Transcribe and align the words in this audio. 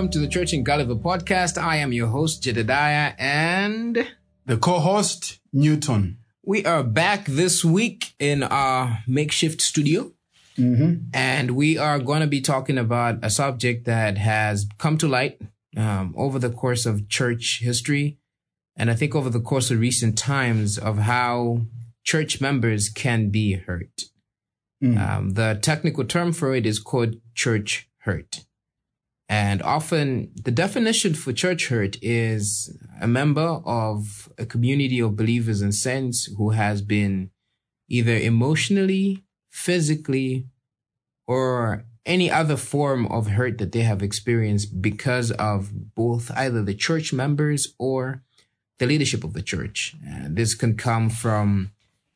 Welcome 0.00 0.12
to 0.12 0.18
the 0.18 0.28
Church 0.28 0.54
in 0.54 0.64
Gulliver 0.64 0.94
podcast. 0.94 1.60
I 1.60 1.76
am 1.76 1.92
your 1.92 2.06
host, 2.06 2.42
Jedediah, 2.42 3.12
and 3.18 4.08
the 4.46 4.56
co-host, 4.56 5.40
Newton. 5.52 6.16
We 6.42 6.64
are 6.64 6.82
back 6.82 7.26
this 7.26 7.62
week 7.62 8.14
in 8.18 8.42
our 8.42 9.00
makeshift 9.06 9.60
studio. 9.60 10.10
Mm-hmm. 10.56 11.10
And 11.12 11.50
we 11.50 11.76
are 11.76 11.98
going 11.98 12.22
to 12.22 12.26
be 12.26 12.40
talking 12.40 12.78
about 12.78 13.18
a 13.22 13.28
subject 13.28 13.84
that 13.84 14.16
has 14.16 14.66
come 14.78 14.96
to 14.96 15.06
light 15.06 15.38
um, 15.76 16.14
over 16.16 16.38
the 16.38 16.48
course 16.48 16.86
of 16.86 17.10
church 17.10 17.60
history. 17.60 18.16
And 18.76 18.90
I 18.90 18.94
think 18.94 19.14
over 19.14 19.28
the 19.28 19.38
course 19.38 19.70
of 19.70 19.80
recent 19.80 20.16
times 20.16 20.78
of 20.78 20.96
how 21.00 21.66
church 22.04 22.40
members 22.40 22.88
can 22.88 23.28
be 23.28 23.52
hurt. 23.52 24.04
Mm. 24.82 24.98
Um, 24.98 25.30
the 25.32 25.58
technical 25.60 26.04
term 26.04 26.32
for 26.32 26.54
it 26.54 26.64
is 26.64 26.78
called 26.78 27.16
church 27.34 27.86
hurt. 27.98 28.46
And 29.30 29.62
often 29.62 30.32
the 30.34 30.50
definition 30.50 31.14
for 31.14 31.32
church 31.32 31.68
hurt 31.68 31.96
is 32.02 32.76
a 33.00 33.06
member 33.06 33.60
of 33.64 34.28
a 34.36 34.44
community 34.44 34.98
of 34.98 35.14
believers 35.14 35.62
and 35.62 35.72
saints 35.72 36.28
who 36.36 36.50
has 36.50 36.82
been 36.82 37.30
either 37.88 38.16
emotionally, 38.16 39.22
physically, 39.48 40.48
or 41.28 41.84
any 42.04 42.28
other 42.28 42.56
form 42.56 43.06
of 43.06 43.28
hurt 43.28 43.58
that 43.58 43.70
they 43.70 43.82
have 43.82 44.02
experienced 44.02 44.82
because 44.82 45.30
of 45.30 45.94
both 45.94 46.32
either 46.32 46.64
the 46.64 46.74
church 46.74 47.12
members 47.12 47.72
or 47.78 48.24
the 48.80 48.86
leadership 48.86 49.22
of 49.22 49.32
the 49.34 49.42
church. 49.42 49.94
And 50.04 50.34
this 50.34 50.56
can 50.56 50.76
come 50.76 51.08
from 51.08 51.70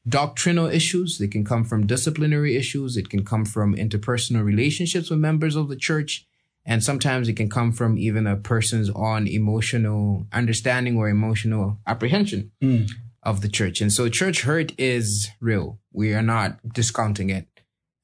doctrinal 0.08 0.66
issues. 0.66 1.18
They 1.18 1.28
can 1.28 1.44
come 1.44 1.62
from 1.62 1.86
disciplinary 1.86 2.56
issues. 2.56 2.96
It 2.96 3.08
can 3.08 3.24
come 3.24 3.44
from 3.44 3.76
interpersonal 3.76 4.44
relationships 4.44 5.10
with 5.10 5.20
members 5.20 5.54
of 5.54 5.68
the 5.68 5.76
church. 5.76 6.26
And 6.66 6.82
sometimes 6.82 7.28
it 7.28 7.34
can 7.34 7.50
come 7.50 7.72
from 7.72 7.98
even 7.98 8.26
a 8.26 8.36
person's 8.36 8.90
own 8.90 9.26
emotional 9.28 10.26
understanding 10.32 10.96
or 10.96 11.08
emotional 11.08 11.78
apprehension 11.86 12.52
Mm. 12.62 12.90
of 13.22 13.40
the 13.42 13.48
church. 13.48 13.80
And 13.80 13.92
so 13.92 14.08
church 14.08 14.42
hurt 14.42 14.72
is 14.78 15.28
real. 15.40 15.78
We 15.92 16.14
are 16.14 16.22
not 16.22 16.58
discounting 16.72 17.30
it. 17.30 17.48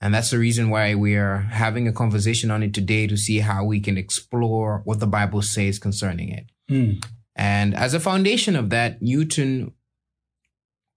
And 0.02 0.14
that's 0.14 0.30
the 0.30 0.38
reason 0.38 0.70
why 0.70 0.94
we 0.94 1.14
are 1.16 1.38
having 1.38 1.86
a 1.88 1.92
conversation 1.92 2.50
on 2.50 2.62
it 2.62 2.72
today 2.72 3.06
to 3.06 3.16
see 3.16 3.38
how 3.40 3.64
we 3.64 3.80
can 3.80 3.98
explore 3.98 4.80
what 4.84 4.98
the 5.00 5.06
Bible 5.06 5.42
says 5.42 5.78
concerning 5.78 6.30
it. 6.30 6.46
Mm. 6.70 7.04
And 7.36 7.74
as 7.74 7.94
a 7.94 8.00
foundation 8.00 8.56
of 8.56 8.70
that, 8.70 9.00
Newton, 9.02 9.72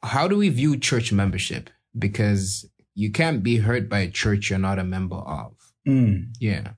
how 0.02 0.27
do 0.27 0.38
we 0.38 0.50
view 0.50 0.77
church 0.77 1.11
membership? 1.11 1.70
Because 1.98 2.66
you 2.95 3.11
can't 3.11 3.44
be 3.44 3.58
hurt 3.58 3.89
by 3.89 4.00
a 4.00 4.09
church 4.09 4.50
you're 4.50 4.59
not 4.59 4.80
a 4.80 4.83
member 4.83 5.16
of. 5.16 5.53
Mm. 5.88 6.33
Yeah. 6.39 6.73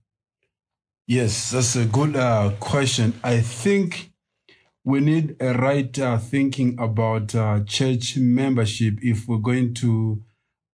Yes, 1.08 1.52
that's 1.52 1.76
a 1.76 1.86
good 1.86 2.16
uh, 2.16 2.52
question. 2.60 3.14
I 3.24 3.42
think 3.42 4.12
we 4.84 5.00
need 5.00 5.36
a 5.40 5.54
right 5.54 5.98
uh, 6.00 6.18
thinking 6.18 6.78
about 6.80 7.36
uh, 7.36 7.62
church 7.66 8.18
membership 8.18 8.96
if 9.02 9.28
we're 9.28 9.38
going 9.38 9.74
to 9.76 10.24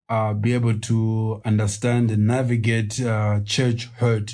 uh, 0.08 0.32
be 0.34 0.54
able 0.54 0.78
to 0.78 1.40
understand 1.44 2.10
and 2.10 2.26
navigate 2.26 3.00
uh, 3.00 3.40
church 3.44 3.86
hurt. 3.96 4.32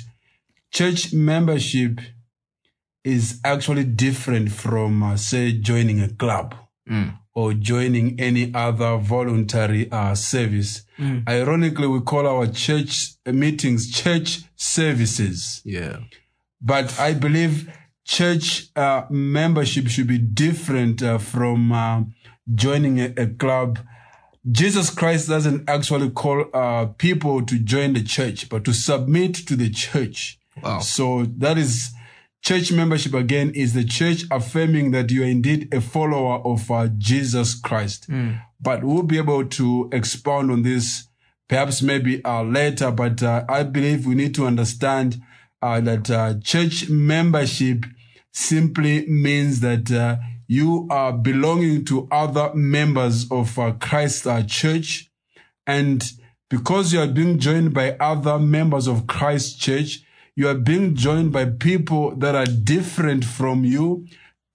Church 0.71 1.13
membership 1.13 1.99
is 3.03 3.39
actually 3.43 3.83
different 3.85 4.51
from, 4.51 5.03
uh, 5.03 5.17
say, 5.17 5.51
joining 5.53 6.01
a 6.01 6.09
club 6.09 6.55
Mm. 6.89 7.17
Or 7.33 7.53
joining 7.53 8.19
any 8.19 8.53
other 8.53 8.97
voluntary 8.97 9.89
uh, 9.91 10.15
service. 10.15 10.83
Mm. 10.97 11.27
Ironically, 11.27 11.87
we 11.87 12.01
call 12.01 12.27
our 12.27 12.47
church 12.47 13.13
meetings 13.25 13.91
church 13.91 14.41
services. 14.55 15.61
Yeah. 15.63 15.99
But 16.61 16.99
I 16.99 17.13
believe 17.13 17.71
church 18.03 18.69
uh, 18.75 19.03
membership 19.09 19.87
should 19.87 20.07
be 20.07 20.17
different 20.17 21.01
uh, 21.01 21.19
from 21.19 21.71
uh, 21.71 22.03
joining 22.53 22.99
a, 22.99 23.13
a 23.15 23.27
club. 23.27 23.79
Jesus 24.49 24.89
Christ 24.89 25.29
doesn't 25.29 25.69
actually 25.69 26.09
call 26.09 26.45
uh, 26.53 26.87
people 26.97 27.45
to 27.45 27.59
join 27.59 27.93
the 27.93 28.03
church, 28.03 28.49
but 28.49 28.65
to 28.65 28.73
submit 28.73 29.35
to 29.35 29.55
the 29.55 29.69
church. 29.69 30.39
Wow. 30.63 30.79
So 30.79 31.25
that 31.37 31.57
is 31.57 31.91
church 32.41 32.71
membership 32.71 33.13
again 33.13 33.51
is 33.51 33.73
the 33.73 33.83
church 33.83 34.23
affirming 34.31 34.91
that 34.91 35.11
you 35.11 35.23
are 35.23 35.27
indeed 35.27 35.73
a 35.73 35.81
follower 35.81 36.39
of 36.45 36.69
uh, 36.71 36.87
Jesus 36.97 37.55
Christ. 37.55 38.09
Mm. 38.09 38.41
But 38.61 38.83
we'll 38.83 39.03
be 39.03 39.17
able 39.17 39.45
to 39.45 39.89
expound 39.91 40.51
on 40.51 40.63
this 40.63 41.07
perhaps 41.47 41.81
maybe 41.81 42.23
uh, 42.23 42.43
later. 42.43 42.91
But 42.91 43.21
uh, 43.21 43.43
I 43.49 43.63
believe 43.63 44.05
we 44.05 44.15
need 44.15 44.35
to 44.35 44.45
understand 44.45 45.21
uh, 45.61 45.81
that 45.81 46.09
uh, 46.09 46.35
church 46.41 46.89
membership 46.89 47.85
simply 48.31 49.05
means 49.07 49.59
that 49.59 49.91
uh, 49.91 50.17
you 50.47 50.87
are 50.89 51.11
belonging 51.11 51.83
to 51.85 52.07
other 52.11 52.53
members 52.53 53.29
of 53.29 53.59
uh, 53.59 53.73
Christ 53.73 54.25
uh, 54.25 54.43
church. 54.43 55.11
And 55.67 56.03
because 56.49 56.93
you 56.93 57.01
are 57.01 57.07
being 57.07 57.39
joined 57.39 57.73
by 57.73 57.97
other 57.99 58.39
members 58.39 58.87
of 58.87 59.07
Christ 59.07 59.59
church, 59.59 60.03
you 60.39 60.47
are 60.51 60.59
being 60.71 60.87
joined 61.05 61.29
by 61.37 61.43
people 61.69 62.03
that 62.23 62.33
are 62.41 62.45
different 62.75 63.23
from 63.37 63.57
you, 63.75 63.85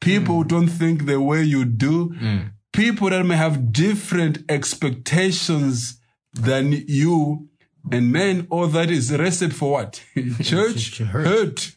people 0.01 0.35
who 0.37 0.45
don't 0.55 0.73
think 0.81 0.97
the 1.07 1.21
way 1.31 1.43
you 1.55 1.63
do, 1.87 1.97
Mm. 2.27 2.43
people 2.73 3.09
that 3.11 3.25
may 3.31 3.37
have 3.47 3.57
different 3.87 4.37
expectations 4.49 6.01
than 6.33 6.73
you. 6.89 7.49
And 7.93 8.11
man, 8.13 8.47
all 8.51 8.67
that 8.69 8.91
is 8.91 9.11
a 9.11 9.19
recipe 9.19 9.53
for 9.55 9.71
what? 9.73 10.03
Church 10.43 10.99
hurt. 10.99 11.27
hurt. 11.27 11.77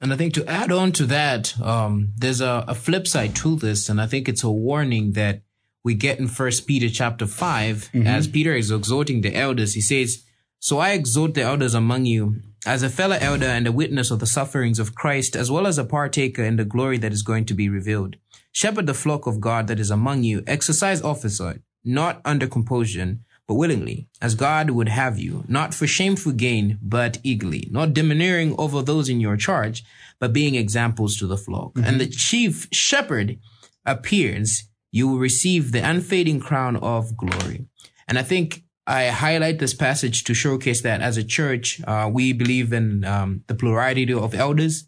And 0.00 0.12
I 0.12 0.16
think 0.16 0.34
to 0.34 0.46
add 0.46 0.70
on 0.70 0.92
to 0.92 1.06
that, 1.06 1.58
um, 1.60 2.12
there's 2.16 2.42
a, 2.42 2.64
a 2.68 2.74
flip 2.74 3.06
side 3.06 3.34
to 3.36 3.56
this, 3.56 3.88
and 3.88 4.00
I 4.00 4.06
think 4.06 4.28
it's 4.28 4.44
a 4.44 4.50
warning 4.50 5.12
that 5.12 5.42
we 5.82 5.94
get 5.94 6.18
in 6.18 6.28
First 6.28 6.66
Peter 6.66 6.90
chapter 6.90 7.26
5 7.26 7.90
as 8.04 8.28
Peter 8.28 8.54
is 8.54 8.70
exhorting 8.70 9.22
the 9.22 9.34
elders. 9.34 9.74
He 9.74 9.80
says, 9.80 10.22
"So 10.58 10.78
I 10.78 10.90
exhort 10.92 11.32
the 11.34 11.42
elders 11.42 11.74
among 11.74 12.04
you, 12.06 12.40
as 12.66 12.82
a 12.82 12.88
fellow 12.88 13.18
elder 13.20 13.46
and 13.46 13.66
a 13.66 13.72
witness 13.72 14.10
of 14.10 14.20
the 14.20 14.26
sufferings 14.26 14.78
of 14.78 14.94
Christ, 14.94 15.36
as 15.36 15.50
well 15.50 15.66
as 15.66 15.78
a 15.78 15.84
partaker 15.84 16.42
in 16.42 16.56
the 16.56 16.64
glory 16.64 16.98
that 16.98 17.12
is 17.12 17.22
going 17.22 17.44
to 17.46 17.54
be 17.54 17.68
revealed. 17.68 18.16
Shepherd 18.52 18.86
the 18.86 18.94
flock 18.94 19.26
of 19.26 19.40
God 19.40 19.66
that 19.66 19.80
is 19.80 19.90
among 19.90 20.22
you. 20.22 20.42
Exercise 20.46 21.02
officer, 21.02 21.62
not 21.84 22.20
under 22.24 22.46
compulsion." 22.46 23.24
But 23.46 23.56
willingly, 23.56 24.08
as 24.22 24.34
God 24.34 24.70
would 24.70 24.88
have 24.88 25.18
you, 25.18 25.44
not 25.48 25.74
for 25.74 25.86
shameful 25.86 26.32
gain, 26.32 26.78
but 26.80 27.18
eagerly, 27.22 27.68
not 27.70 27.92
domineering 27.92 28.54
over 28.56 28.80
those 28.80 29.10
in 29.10 29.20
your 29.20 29.36
charge, 29.36 29.84
but 30.18 30.32
being 30.32 30.54
examples 30.54 31.16
to 31.16 31.26
the 31.26 31.36
flock. 31.36 31.74
Mm-hmm. 31.74 31.84
And 31.86 32.00
the 32.00 32.06
chief 32.06 32.68
shepherd 32.72 33.38
appears, 33.84 34.70
you 34.90 35.08
will 35.08 35.18
receive 35.18 35.72
the 35.72 35.86
unfading 35.86 36.40
crown 36.40 36.76
of 36.76 37.18
glory. 37.18 37.66
And 38.08 38.18
I 38.18 38.22
think 38.22 38.64
I 38.86 39.06
highlight 39.06 39.58
this 39.58 39.72
passage 39.72 40.24
to 40.24 40.34
showcase 40.34 40.82
that 40.82 41.00
as 41.00 41.16
a 41.16 41.24
church, 41.24 41.80
uh, 41.86 42.10
we 42.12 42.34
believe 42.34 42.72
in 42.72 43.04
um, 43.04 43.42
the 43.46 43.54
plurality 43.54 44.12
of 44.12 44.34
elders. 44.34 44.84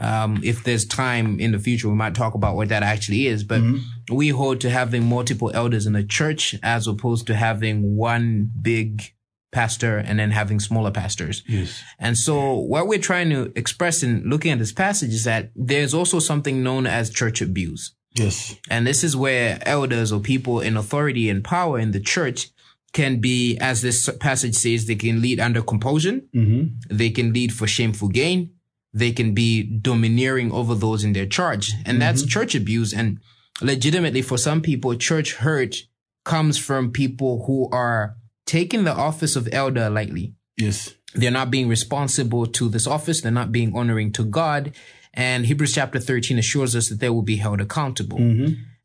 Um, 0.00 0.40
if 0.42 0.64
there's 0.64 0.84
time 0.84 1.38
in 1.38 1.52
the 1.52 1.58
future, 1.60 1.88
we 1.88 1.94
might 1.94 2.14
talk 2.14 2.34
about 2.34 2.56
what 2.56 2.70
that 2.70 2.82
actually 2.82 3.28
is. 3.28 3.44
But 3.44 3.62
we 4.10 4.30
hold 4.30 4.60
to 4.62 4.70
having 4.70 5.08
multiple 5.08 5.52
elders 5.54 5.86
in 5.86 5.94
a 5.94 6.04
church 6.04 6.56
as 6.62 6.88
opposed 6.88 7.26
to 7.28 7.36
having 7.36 7.96
one 7.96 8.50
big 8.60 9.14
pastor 9.52 9.96
and 9.96 10.18
then 10.18 10.32
having 10.32 10.58
smaller 10.60 10.90
pastors. 10.90 11.42
Yes. 11.46 11.82
And 11.98 12.18
so 12.18 12.54
what 12.54 12.88
we're 12.88 12.98
trying 12.98 13.30
to 13.30 13.52
express 13.54 14.02
in 14.02 14.24
looking 14.28 14.52
at 14.52 14.58
this 14.58 14.72
passage 14.72 15.14
is 15.14 15.24
that 15.24 15.50
there's 15.54 15.94
also 15.94 16.18
something 16.18 16.62
known 16.62 16.86
as 16.86 17.10
church 17.10 17.40
abuse. 17.40 17.94
Yes. 18.14 18.56
And 18.68 18.86
this 18.86 19.04
is 19.04 19.16
where 19.16 19.58
elders 19.62 20.12
or 20.12 20.20
people 20.20 20.60
in 20.60 20.76
authority 20.76 21.30
and 21.30 21.44
power 21.44 21.78
in 21.78 21.92
the 21.92 22.00
church 22.00 22.50
can 22.96 23.20
be, 23.20 23.58
as 23.58 23.82
this 23.82 24.08
passage 24.20 24.54
says, 24.54 24.86
they 24.86 24.94
can 24.94 25.20
lead 25.20 25.38
under 25.38 25.60
compulsion. 25.60 26.26
Mm-hmm. 26.34 26.96
They 26.96 27.10
can 27.10 27.30
lead 27.30 27.52
for 27.52 27.66
shameful 27.66 28.08
gain. 28.08 28.54
They 28.94 29.12
can 29.12 29.34
be 29.34 29.62
domineering 29.62 30.50
over 30.50 30.74
those 30.74 31.04
in 31.04 31.12
their 31.12 31.26
charge. 31.26 31.74
And 31.84 32.00
that's 32.00 32.24
church 32.24 32.54
abuse. 32.54 32.94
And 32.94 33.18
legitimately 33.60 34.22
for 34.22 34.38
some 34.38 34.62
people, 34.62 34.94
church 34.94 35.34
hurt 35.34 35.76
comes 36.24 36.56
from 36.56 36.90
people 36.90 37.44
who 37.46 37.68
are 37.70 38.16
taking 38.46 38.84
the 38.84 38.94
office 38.94 39.36
of 39.36 39.46
elder 39.52 39.90
lightly. 39.90 40.34
Yes. 40.56 40.94
They're 41.14 41.30
not 41.30 41.50
being 41.50 41.68
responsible 41.68 42.46
to 42.46 42.70
this 42.70 42.86
office. 42.86 43.20
They're 43.20 43.30
not 43.30 43.52
being 43.52 43.76
honoring 43.76 44.10
to 44.12 44.24
God. 44.24 44.72
And 45.12 45.44
Hebrews 45.44 45.74
chapter 45.74 46.00
13 46.00 46.38
assures 46.38 46.74
us 46.74 46.88
that 46.88 47.00
they 47.00 47.10
will 47.10 47.20
be 47.20 47.36
held 47.36 47.60
accountable. 47.60 48.16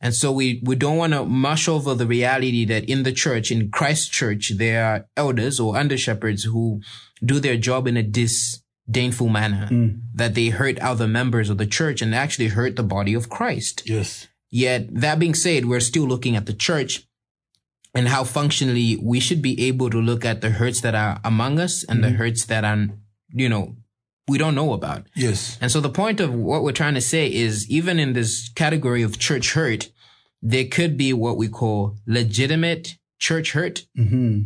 And 0.02 0.16
so 0.16 0.32
we, 0.32 0.62
we 0.64 0.76
don't 0.76 0.98
want 0.98 1.14
to 1.14 1.26
mush 1.26 1.68
over 1.68 1.94
the 1.94 2.08
reality 2.08 2.66
that 2.66 2.86
in 2.86 3.04
the 3.04 3.12
church, 3.12 3.52
in 3.52 3.70
Christ's 3.70 4.10
church, 4.10 4.54
there 4.58 4.84
are 4.84 5.06
elders 5.16 5.60
or 5.60 5.78
under 5.78 5.96
shepherds 5.98 6.44
who 6.44 6.82
do 7.24 7.40
their 7.40 7.56
job 7.56 7.86
in 7.86 7.98
a 7.98 8.04
disdainful 8.04 9.30
manner, 9.30 9.68
mm. 9.70 10.02
that 10.16 10.34
they 10.34 10.50
hurt 10.50 10.80
other 10.80 11.08
members 11.08 11.52
of 11.52 11.60
the 11.60 11.68
church 11.68 12.02
and 12.02 12.16
actually 12.16 12.48
hurt 12.48 12.76
the 12.76 12.84
body 12.84 13.14
of 13.14 13.30
Christ. 13.30 13.84
Yes. 13.86 14.28
Yet 14.50 14.94
that 15.00 15.20
being 15.20 15.36
said, 15.36 15.66
we're 15.66 15.80
still 15.80 16.06
looking 16.06 16.36
at 16.36 16.48
the 16.48 16.54
church 16.54 17.08
and 17.94 18.08
how 18.08 18.24
functionally 18.24 18.98
we 19.02 19.20
should 19.20 19.42
be 19.42 19.68
able 19.68 19.92
to 19.92 20.02
look 20.02 20.26
at 20.26 20.42
the 20.42 20.50
hurts 20.50 20.82
that 20.82 20.96
are 20.96 21.22
among 21.24 21.60
us 21.60 21.84
and 21.84 22.04
the 22.04 22.08
mm. 22.08 22.16
hurts 22.16 22.46
that 22.46 22.64
are, 22.64 22.88
you 23.30 23.50
know, 23.50 23.76
we 24.28 24.38
don't 24.38 24.56
know 24.56 24.74
about. 24.74 25.08
Yes. 25.16 25.58
And 25.62 25.72
so 25.72 25.80
the 25.82 25.90
point 25.90 26.20
of 26.20 26.34
what 26.34 26.64
we're 26.64 26.72
trying 26.72 26.94
to 26.94 27.02
say 27.02 27.32
is 27.32 27.70
even 27.70 28.00
in 28.00 28.14
this 28.14 28.50
category 28.50 29.02
of 29.02 29.20
church 29.20 29.54
hurt, 29.54 29.92
there 30.42 30.66
could 30.66 30.98
be 30.98 31.14
what 31.14 31.38
we 31.38 31.48
call 31.48 31.98
legitimate 32.08 32.98
church 33.20 33.52
hurt 33.54 33.86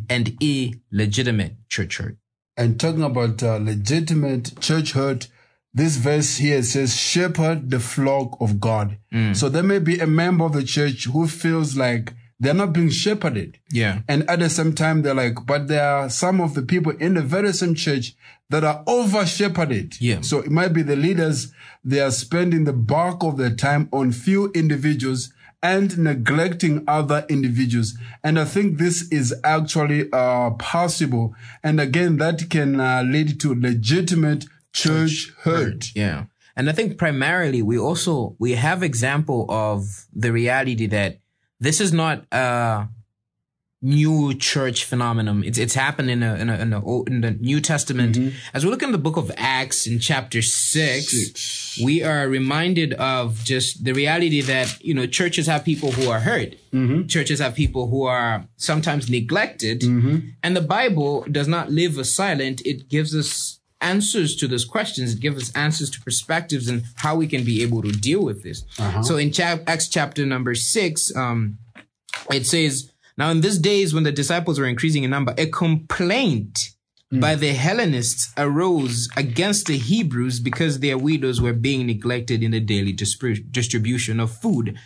and 0.10 0.38
illegitimate 0.42 1.56
church 1.69 1.98
hurt. 1.98 2.18
And 2.57 2.80
talking 2.80 3.04
about 3.04 3.44
uh, 3.44 3.57
legitimate 3.57 4.60
church 4.60 4.94
hurt, 4.94 5.27
this 5.74 5.98
verse 5.98 6.38
here 6.38 6.63
says, 6.63 6.95
shepherd 6.95 7.69
the 7.69 7.80
flock 7.80 8.38
of 8.39 8.60
God. 8.60 8.98
So 9.33 9.50
there 9.50 9.63
may 9.63 9.80
be 9.80 10.00
a 10.00 10.07
member 10.07 10.45
of 10.45 10.54
the 10.54 10.63
church 10.63 11.06
who 11.06 11.27
feels 11.27 11.75
like 11.77 12.13
they're 12.40 12.54
not 12.54 12.74
being 12.74 12.90
shepherded. 12.90 13.60
Yeah. 13.72 14.02
And 14.08 14.30
at 14.30 14.40
the 14.40 14.50
same 14.50 14.74
time, 14.74 15.02
they're 15.02 15.14
like, 15.14 15.46
but 15.46 15.68
there 15.68 15.88
are 15.88 16.10
some 16.10 16.42
of 16.42 16.54
the 16.54 16.62
people 16.62 16.92
in 16.98 17.14
the 17.14 17.22
very 17.22 17.54
same 17.54 17.76
church 17.76 18.14
that 18.50 18.64
are 18.64 18.84
over 18.86 19.26
shepherded. 19.26 20.00
Yeah. 20.02 20.22
So 20.22 20.40
it 20.40 20.52
might 20.52 20.74
be 20.74 20.82
the 20.82 20.96
leaders, 20.96 21.54
they 21.84 22.00
are 22.00 22.12
spending 22.12 22.66
the 22.66 22.74
bulk 22.74 23.24
of 23.24 23.38
their 23.38 23.56
time 23.56 23.90
on 23.92 24.12
few 24.12 24.52
individuals 24.52 25.32
and 25.64 25.98
neglecting 25.98 26.84
other 26.88 27.26
individuals. 27.28 27.98
And 28.24 28.38
I 28.38 28.46
think 28.46 28.78
this 28.78 29.10
is 29.12 29.34
actually 29.44 30.10
uh, 30.12 30.52
possible. 30.52 31.34
And 31.64 31.80
again, 31.80 32.18
that 32.18 32.50
can 32.50 32.80
uh, 32.80 33.02
lead 33.04 33.40
to 33.40 33.56
legitimate 33.56 34.46
church 34.74 35.32
hurt. 35.42 35.96
Yeah. 35.96 36.26
And 36.56 36.70
I 36.70 36.74
think 36.74 36.98
primarily 36.98 37.62
we 37.62 37.80
also, 37.80 38.36
we 38.40 38.52
have 38.52 38.84
example 38.84 39.46
of 39.50 40.06
the 40.14 40.32
reality 40.32 40.86
that 40.88 41.20
this 41.60 41.80
is 41.80 41.94
not 41.94 42.25
a 42.31 42.88
new 43.81 44.34
church 44.34 44.84
phenomenon. 44.84 45.44
It's, 45.44 45.60
it's 45.60 45.75
happened 45.75 46.10
in 46.10 46.24
a, 46.24 46.36
in 46.36 46.50
a, 46.50 46.56
in, 46.56 46.74
a, 46.74 47.04
in 47.04 47.22
the 47.22 47.31
New 47.31 47.62
Testament. 47.62 48.16
Mm-hmm. 48.16 48.36
As 48.54 48.66
we 48.66 48.72
look 48.72 48.81
in 48.81 48.92
the 48.92 48.98
book 48.98 49.16
of 49.16 49.31
Acts 49.38 49.86
in 49.86 50.00
chapter 50.00 50.42
six, 50.42 51.12
Six. 51.12 51.80
we 51.84 52.02
are 52.02 52.28
reminded 52.28 52.94
of 52.94 53.44
just 53.44 53.84
the 53.84 53.94
reality 53.94 54.42
that, 54.42 54.84
you 54.84 54.96
know, 54.96 55.06
churches 55.06 55.46
have 55.46 55.63
people 55.63 55.92
who 55.92 56.10
are 56.10 56.22
hurt. 56.22 56.56
Mm-hmm. 56.72 57.06
Churches 57.07 57.40
have 57.40 57.54
people 57.54 57.88
who 57.88 58.04
are 58.06 58.48
sometimes 58.56 59.08
neglected. 59.08 59.81
Mm-hmm. 59.81 60.30
And 60.42 60.56
the 60.56 60.62
Bible 60.62 61.25
does 61.30 61.48
not 61.48 61.69
live 61.69 62.04
silent. 62.08 62.66
It 62.66 62.90
gives 62.90 63.16
us 63.16 63.60
answers 63.86 64.36
to 64.38 64.48
those 64.48 64.66
questions. 64.66 65.14
It 65.14 65.20
gives 65.20 65.38
us 65.44 65.56
answers 65.56 65.90
to 65.92 66.02
perspectives 66.02 66.68
and 66.68 66.84
how 66.96 67.16
we 67.16 67.28
can 67.28 67.44
be 67.44 67.62
able 67.66 67.82
to 67.84 67.92
deal 67.92 68.24
with 68.30 68.44
this. 68.44 68.64
So 69.04 69.18
in 69.18 69.32
chap- 69.32 69.64
Acts 69.68 69.88
chapter 69.90 70.26
number 70.26 70.56
six, 70.56 71.16
um, 71.16 71.58
it 72.32 72.46
says, 72.48 72.92
now 73.18 73.30
in 73.30 73.42
these 73.42 73.60
days 73.60 73.94
when 73.94 74.04
the 74.04 74.12
disciples 74.12 74.60
were 74.60 74.68
increasing 74.68 75.04
in 75.04 75.12
number, 75.12 75.34
a 75.38 75.46
complaint 75.46 76.72
by 77.12 77.36
the 77.36 77.54
Hellenists 77.54 78.34
arose 78.38 79.08
against 79.16 79.68
the 79.68 79.78
Hebrews 79.78 80.40
because 80.40 80.80
their 80.80 80.98
widows 80.98 81.40
were 81.40 81.54
being 81.54 81.88
neglected 81.88 82.44
in 82.44 82.52
the 82.52 82.60
daily 82.60 82.92
distribution 82.92 84.20
of 84.20 84.32
food. 84.44 84.78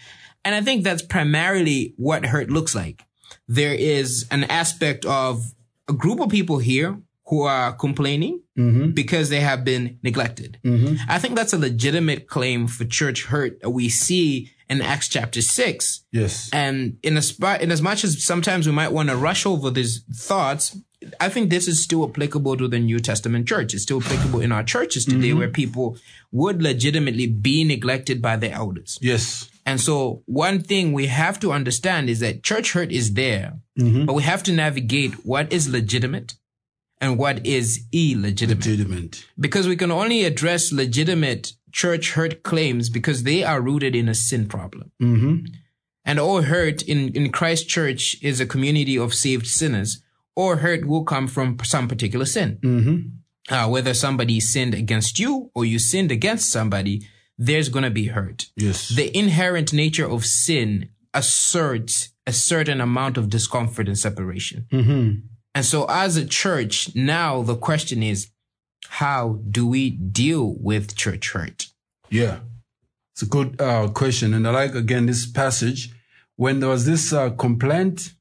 And 0.46 0.54
I 0.54 0.62
think 0.62 0.84
that's 0.84 1.02
primarily 1.02 1.94
what 1.98 2.26
hurt 2.28 2.50
looks 2.50 2.76
like. 2.76 3.04
There 3.48 3.74
is 3.74 4.28
an 4.30 4.44
aspect 4.44 5.06
of 5.06 5.42
a 5.88 5.94
group 5.94 6.20
of 6.20 6.30
people 6.30 6.60
here 6.60 7.02
who 7.30 7.44
are 7.44 7.74
complaining 7.74 8.42
mm-hmm. 8.58 8.90
because 8.92 9.30
they 9.30 9.40
have 9.40 9.64
been 9.64 10.00
neglected. 10.02 10.60
Mm-hmm. 10.66 10.96
I 11.08 11.20
think 11.20 11.36
that's 11.36 11.54
a 11.54 11.60
legitimate 11.60 12.28
claim 12.28 12.68
for 12.68 12.86
church 12.86 13.26
hurt 13.26 13.62
that 13.62 13.70
we 13.70 13.88
see 13.88 14.50
in 14.68 14.82
Acts 14.82 15.08
chapter 15.08 15.42
six. 15.42 16.04
Yes. 16.12 16.50
And 16.52 16.98
in 17.04 17.18
as, 17.18 17.40
in 17.62 17.72
as 17.72 17.82
much 17.82 18.04
as 18.04 18.24
sometimes 18.24 18.66
we 18.66 18.74
might 18.74 18.92
want 18.92 19.10
to 19.10 19.16
rush 19.16 19.46
over 19.46 19.70
these 19.70 20.04
thoughts, 20.12 20.76
I 21.20 21.30
think 21.30 21.50
this 21.50 21.68
is 21.68 21.84
still 21.84 22.04
applicable 22.04 22.58
to 22.58 22.68
the 22.68 22.80
New 22.80 23.00
Testament 23.00 23.48
church. 23.48 23.74
It's 23.74 23.84
still 23.84 24.02
applicable 24.02 24.42
in 24.42 24.52
our 24.52 24.64
churches 24.64 25.06
today 25.06 25.30
mm-hmm. 25.30 25.40
where 25.40 25.50
people 25.50 25.98
would 26.32 26.62
legitimately 26.62 27.28
be 27.28 27.64
neglected 27.64 28.22
by 28.22 28.38
their 28.38 28.54
elders. 28.54 28.98
Yes. 29.02 29.50
And 29.66 29.80
so 29.80 30.24
one 30.26 30.62
thing 30.62 30.94
we 30.94 31.08
have 31.08 31.40
to 31.42 31.52
understand 31.52 32.10
is 32.10 32.22
that 32.22 32.42
church 32.42 32.74
hurt 32.74 32.92
is 32.92 33.14
there, 33.14 33.60
but 33.76 34.14
we 34.14 34.24
have 34.24 34.42
to 34.44 34.52
navigate 34.52 35.14
what 35.26 35.54
is 35.54 35.70
legitimate 35.70 36.34
and 37.02 37.18
what 37.18 37.46
is 37.46 37.86
illegitimate 37.92 38.66
Legitimate. 38.66 39.26
because 39.40 39.68
we 39.68 39.76
can 39.76 39.92
only 39.92 40.24
address 40.26 40.72
legitimate 40.72 41.54
church 41.72 42.14
hurt 42.14 42.44
claims 42.44 42.90
because 42.90 43.24
they 43.24 43.44
are 43.44 43.62
rooted 43.62 43.96
in 43.96 44.10
a 44.10 44.16
sin 44.16 44.48
problem. 44.48 44.92
Mm-hmm. 45.02 45.46
And 46.06 46.20
all 46.20 46.42
hurt 46.42 46.82
in, 46.82 47.10
in 47.16 47.32
Christ 47.32 47.70
church 47.70 48.18
is 48.22 48.40
a 48.40 48.46
community 48.46 48.98
of 48.98 49.14
saved 49.14 49.48
sinners. 49.48 50.02
Or 50.36 50.58
hurt 50.58 50.86
will 50.86 51.04
come 51.04 51.28
from 51.28 51.58
some 51.64 51.88
particular 51.88 52.26
sin. 52.26 52.60
Mm-hmm. 52.62 53.54
Uh, 53.54 53.68
whether 53.68 53.94
somebody 53.94 54.40
sinned 54.40 54.74
against 54.74 55.20
you 55.20 55.52
or 55.54 55.66
you 55.66 55.80
sinned 55.80 56.12
against 56.12 56.50
somebody, 56.52 57.06
there's 57.38 57.70
going 57.70 57.84
to 57.84 57.90
be 57.92 58.08
hurt. 58.08 58.50
Yes. 58.56 58.90
The 58.90 59.16
inherent 59.18 59.74
nature 59.74 60.10
of 60.10 60.26
sin 60.26 60.90
asserts 61.14 62.10
a 62.26 62.32
certain 62.32 62.80
amount 62.80 63.18
of 63.18 63.30
discomfort 63.30 63.88
and 63.88 63.98
separation. 63.98 64.66
Mm-hmm. 64.72 65.28
And 65.56 65.66
so 65.66 65.86
as 65.90 66.16
a 66.18 66.26
church, 66.26 66.96
now 66.96 67.42
the 67.42 67.56
question 67.56 68.04
is, 68.04 68.30
how 68.88 69.40
do 69.50 69.68
we 69.68 69.90
deal 69.90 70.56
with 70.60 70.96
church 70.96 71.32
hurt? 71.32 71.68
Yeah, 72.10 72.40
it's 73.14 73.22
a 73.22 73.26
good 73.26 73.60
uh, 73.62 73.90
question, 73.90 74.34
and 74.34 74.48
I 74.48 74.52
like 74.52 74.74
again 74.76 75.06
this 75.06 75.30
passage 75.30 75.94
when 76.38 76.60
there 76.60 76.70
was 76.70 76.86
this 76.86 77.12
uh, 77.12 77.32
complaint 77.32 78.14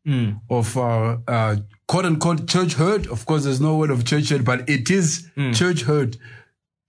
of 0.50 0.76
uh, 0.76 1.18
uh, 1.26 1.56
quote 1.86 2.04
unquote 2.04 2.48
church 2.48 2.74
hurt. 2.74 3.06
Of 3.06 3.24
course, 3.24 3.44
there's 3.44 3.60
no 3.60 3.76
word 3.76 3.90
of 3.90 4.04
church 4.04 4.30
hurt, 4.30 4.44
but 4.44 4.68
it 4.68 4.90
is 4.90 5.30
church 5.54 5.82
hurt. 5.82 6.16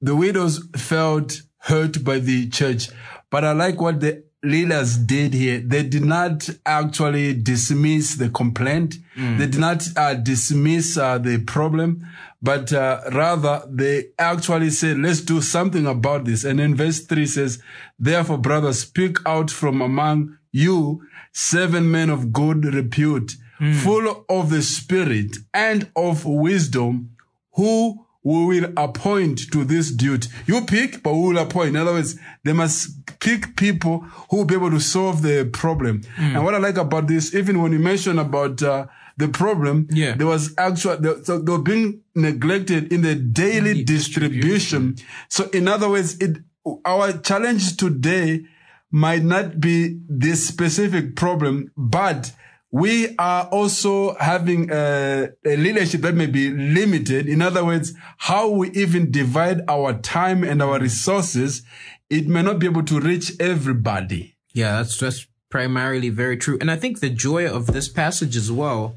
The 0.02 0.16
widows 0.16 0.68
felt 0.76 1.42
hurt 1.60 2.04
by 2.04 2.20
the 2.20 2.50
church, 2.50 2.90
but 3.30 3.44
I 3.46 3.52
like 3.52 3.80
what 3.80 4.00
the 4.00 4.24
leaders 4.44 4.98
did 4.98 5.34
here. 5.34 5.60
They 5.60 5.84
did 5.84 6.06
not 6.06 6.50
actually 6.66 7.34
dismiss 7.34 8.16
the 8.16 8.30
complaint. 8.30 8.96
They 9.16 9.48
did 9.48 9.60
not 9.60 9.84
uh, 9.98 10.14
dismiss 10.14 10.98
uh, 10.98 11.18
the 11.18 11.40
problem, 11.40 12.08
but 12.42 12.72
uh, 12.72 13.02
rather 13.12 13.64
they 13.70 14.06
actually 14.18 14.70
said, 14.70 14.98
let's 14.98 15.20
do 15.22 15.42
something 15.42 15.86
about 15.86 16.24
this. 16.24 16.46
And 16.46 16.60
in 16.62 16.76
verse 16.76 17.02
three 17.02 17.26
says, 17.26 17.62
therefore, 18.00 18.38
brothers, 18.38 18.80
speak 18.82 19.18
out 19.26 19.52
from 19.52 19.82
among 19.82 20.38
you 20.54 21.02
seven 21.34 21.92
men 21.92 22.10
of 22.10 22.32
good 22.32 22.64
repute, 22.74 23.36
full 23.84 24.26
of 24.30 24.50
the 24.50 24.62
spirit 24.62 25.36
and 25.54 25.92
of 25.98 26.24
wisdom, 26.26 27.12
who 27.56 28.06
we 28.32 28.46
will 28.52 28.68
appoint 28.78 29.38
to 29.54 29.60
this 29.74 29.86
duty. 30.04 30.30
You 30.46 30.62
pick, 30.66 31.02
but 31.04 31.14
we 31.14 31.22
will 31.30 31.38
appoint. 31.46 31.70
In 31.70 31.78
other 31.84 31.94
words, 31.94 32.12
they 32.46 32.54
must 32.54 32.80
pick 33.26 33.56
people 33.56 33.96
who 34.30 34.38
will 34.38 34.46
be 34.46 34.56
able 34.56 34.72
to 34.72 34.80
solve 34.80 35.22
the 35.22 35.50
problem. 35.62 36.02
And 36.18 36.44
what 36.46 36.54
I 36.54 36.60
like 36.68 36.78
about 36.78 37.08
this, 37.08 37.34
even 37.40 37.56
when 37.62 37.72
you 37.72 37.80
mention 37.80 38.20
about 38.20 38.62
uh, 38.62 38.86
the 39.18 39.28
problem, 39.28 39.88
Yeah. 39.92 40.14
there 40.20 40.28
was 40.28 40.54
actual, 40.58 40.96
the, 40.98 41.12
so 41.26 41.40
they 41.40 41.52
were 41.52 41.68
being 41.74 42.02
neglected 42.16 42.94
in 42.94 43.02
the 43.02 43.16
daily 43.16 43.84
distribution. 43.84 44.96
So 45.28 45.50
in 45.52 45.68
other 45.68 45.90
words, 45.90 46.18
it, 46.20 46.38
our 46.86 47.12
challenge 47.30 47.78
today 47.78 48.46
might 48.92 49.24
not 49.24 49.60
be 49.60 50.00
this 50.08 50.48
specific 50.48 51.16
problem, 51.16 51.72
but 51.78 52.32
we 52.72 53.16
are 53.18 53.46
also 53.46 54.16
having 54.16 54.72
a, 54.72 55.30
a 55.46 55.58
leadership 55.58 56.02
that 56.02 56.16
may 56.16 56.28
be 56.28 56.52
limited. 56.52 57.28
In 57.28 57.42
other 57.42 57.66
words, 57.66 57.94
how 58.18 58.50
we 58.50 58.70
even 58.72 59.12
divide 59.12 59.62
our 59.68 59.94
time 59.94 60.44
and 60.44 60.62
our 60.62 60.80
resources, 60.80 61.64
it 62.10 62.28
may 62.28 62.44
not 62.44 62.60
be 62.60 62.68
able 62.68 62.84
to 62.84 63.00
reach 63.00 63.34
everybody. 63.40 64.36
Yeah, 64.54 64.78
that's 64.78 64.98
that's 64.98 65.26
primarily 65.50 66.10
very 66.10 66.38
true. 66.38 66.58
And 66.62 66.70
I 66.70 66.76
think 66.76 67.00
the 67.00 67.10
joy 67.10 67.48
of 67.48 67.68
this 67.68 67.90
passage 67.90 68.36
as 68.36 68.52
well, 68.52 68.96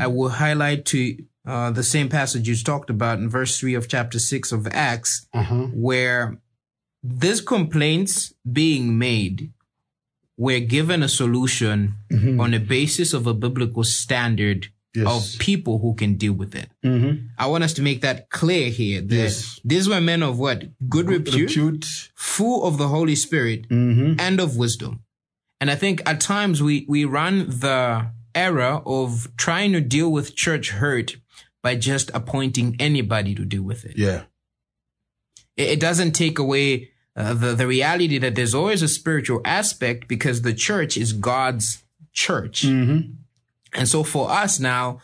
I 0.00 0.06
will 0.06 0.30
highlight 0.30 0.86
to 0.86 1.16
uh, 1.46 1.70
the 1.70 1.82
same 1.82 2.08
passage 2.08 2.48
you 2.48 2.56
talked 2.56 2.88
about 2.90 3.18
in 3.18 3.28
verse 3.28 3.58
three 3.58 3.74
of 3.74 3.86
chapter 3.88 4.18
six 4.18 4.50
of 4.52 4.66
Acts, 4.68 5.26
where 5.74 6.38
these 7.02 7.40
complaints 7.42 8.32
being 8.50 8.98
made 8.98 9.52
were 10.40 10.58
given 10.58 11.02
a 11.02 11.08
solution 11.08 11.96
mm-hmm. 12.10 12.40
on 12.40 12.52
the 12.52 12.58
basis 12.58 13.12
of 13.12 13.26
a 13.26 13.34
biblical 13.34 13.84
standard 13.84 14.68
Yes. 14.92 15.06
of 15.06 15.38
people 15.38 15.78
who 15.78 15.94
can 15.94 16.14
deal 16.16 16.32
with 16.32 16.56
it. 16.56 16.68
Mm-hmm. 16.84 17.26
I 17.38 17.46
want 17.46 17.62
us 17.62 17.74
to 17.74 17.82
make 17.82 18.00
that 18.00 18.28
clear 18.28 18.70
here 18.70 19.00
that 19.00 19.14
Yes. 19.14 19.60
these 19.64 19.88
were 19.88 20.00
men 20.00 20.24
of 20.24 20.36
what? 20.36 20.64
Good 20.88 21.06
repute 21.06 21.50
Repute. 21.50 22.10
full 22.16 22.64
of 22.64 22.76
the 22.76 22.88
Holy 22.88 23.14
Spirit 23.14 23.68
mm-hmm. 23.68 24.18
and 24.18 24.40
of 24.40 24.56
wisdom. 24.56 25.04
And 25.60 25.70
I 25.70 25.76
think 25.76 26.02
at 26.06 26.20
times 26.20 26.60
we, 26.60 26.86
we 26.88 27.04
run 27.04 27.46
the 27.60 28.10
error 28.34 28.82
of 28.84 29.30
trying 29.36 29.70
to 29.74 29.80
deal 29.80 30.10
with 30.10 30.34
church 30.34 30.70
hurt 30.70 31.18
by 31.62 31.76
just 31.76 32.10
appointing 32.12 32.74
anybody 32.80 33.32
to 33.36 33.44
deal 33.44 33.62
with 33.62 33.84
it. 33.84 33.96
Yeah. 33.96 34.22
It, 35.56 35.68
it 35.68 35.80
doesn't 35.80 36.12
take 36.12 36.40
away 36.40 36.90
uh, 37.20 37.34
the, 37.34 37.54
the 37.54 37.66
reality 37.66 38.18
that 38.18 38.34
there's 38.34 38.54
always 38.54 38.82
a 38.82 38.88
spiritual 38.88 39.40
aspect 39.44 40.08
because 40.08 40.42
the 40.42 40.54
church 40.54 40.96
is 40.96 41.12
God's 41.12 41.82
church. 42.12 42.62
Mm-hmm. 42.62 43.12
And 43.74 43.88
so 43.88 44.02
for 44.02 44.30
us 44.30 44.58
now, 44.58 45.00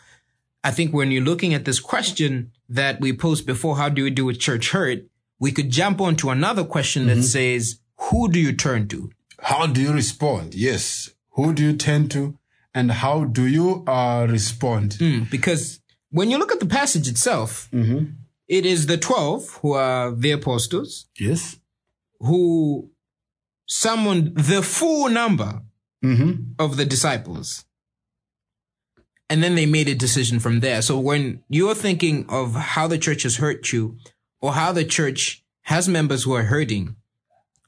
I 0.63 0.71
think 0.71 0.93
when 0.93 1.11
you're 1.11 1.23
looking 1.23 1.53
at 1.53 1.65
this 1.65 1.79
question 1.79 2.51
that 2.69 2.99
we 2.99 3.13
posed 3.13 3.45
before, 3.45 3.77
how 3.77 3.89
do 3.89 4.03
we 4.03 4.09
deal 4.09 4.25
with 4.25 4.39
church 4.39 4.71
hurt? 4.71 5.05
We 5.39 5.51
could 5.51 5.69
jump 5.69 6.01
on 6.01 6.15
to 6.17 6.29
another 6.29 6.63
question 6.63 7.07
that 7.07 7.23
says, 7.23 7.79
who 7.97 8.29
do 8.29 8.39
you 8.39 8.53
turn 8.53 8.87
to? 8.89 9.11
How 9.39 9.67
do 9.67 9.81
you 9.81 9.93
respond? 9.93 10.55
Yes. 10.55 11.11
Who 11.31 11.53
do 11.53 11.63
you 11.63 11.73
turn 11.73 12.09
to? 12.09 12.37
And 12.73 12.91
how 12.91 13.23
do 13.23 13.47
you 13.47 13.83
uh, 13.87 14.27
respond? 14.29 14.93
Mm, 14.93 15.29
because 15.29 15.79
when 16.11 16.29
you 16.29 16.37
look 16.37 16.51
at 16.51 16.59
the 16.59 16.65
passage 16.65 17.07
itself, 17.07 17.69
it 18.47 18.65
is 18.65 18.87
the 18.87 18.97
12 18.97 19.59
who 19.61 19.73
are 19.73 20.11
the 20.11 20.31
apostles 20.31 21.05
Yes. 21.19 21.57
Who 22.19 22.89
summoned 23.67 24.35
the 24.37 24.61
full 24.61 25.09
number 25.09 25.61
Mm-hmm. 26.05 26.51
of 26.59 26.77
the 26.77 26.85
disciples. 26.85 27.65
And 29.31 29.41
then 29.43 29.55
they 29.55 29.65
made 29.65 29.89
a 29.89 29.95
decision 29.95 30.39
from 30.39 30.59
there. 30.59 30.83
So 30.83 30.99
when 30.99 31.41
you're 31.49 31.73
thinking 31.73 32.27
of 32.29 32.53
how 32.53 32.87
the 32.87 32.99
church 32.99 33.23
has 33.23 33.37
hurt 33.37 33.73
you 33.73 33.97
or 34.39 34.53
how 34.53 34.71
the 34.71 34.85
church 34.85 35.43
has 35.63 35.89
members 35.89 36.23
who 36.23 36.33
are 36.33 36.43
hurting, 36.43 36.95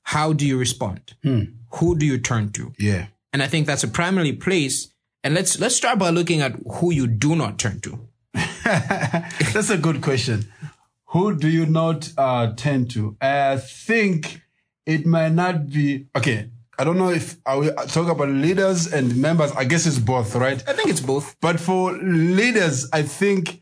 how 0.04 0.32
do 0.32 0.46
you 0.46 0.60
respond? 0.60 1.16
Who 1.24 1.98
do 1.98 2.06
you 2.06 2.20
turn 2.20 2.52
to? 2.52 2.72
Yeah. 2.78 3.08
And 3.34 3.42
I 3.42 3.48
think 3.48 3.66
that's 3.66 3.84
a 3.84 3.88
primary 3.88 4.34
place. 4.34 4.94
And 5.24 5.34
let's, 5.34 5.60
let's 5.60 5.76
start 5.76 5.98
by 5.98 6.12
looking 6.12 6.42
at 6.42 6.54
who 6.76 6.92
you 6.94 7.08
do 7.08 7.36
not 7.36 7.58
turn 7.58 7.82
to. 7.82 8.00
That's 8.64 9.72
a 9.72 9.78
good 9.78 10.02
question. 10.02 10.52
Who 11.10 11.36
do 11.36 11.48
you 11.48 11.66
not 11.66 12.12
uh, 12.18 12.54
tend 12.56 12.92
to? 12.92 13.18
I 13.20 13.58
think 13.58 14.42
it 14.86 15.06
might 15.06 15.34
not 15.34 15.70
be 15.70 16.08
okay. 16.16 16.52
I 16.78 16.84
don't 16.84 16.98
know 16.98 17.10
if 17.10 17.38
I 17.46 17.56
will 17.56 17.74
talk 17.88 18.08
about 18.08 18.30
leaders 18.30 18.92
and 18.94 19.18
members. 19.18 19.52
I 19.54 19.66
guess 19.66 19.86
it's 19.86 20.00
both, 20.00 20.36
right? 20.36 20.64
I 20.68 20.74
think 20.74 20.90
it's 20.90 21.02
both. 21.02 21.36
But 21.42 21.60
for 21.60 21.94
leaders, 21.94 22.88
I 22.94 23.02
think 23.02 23.62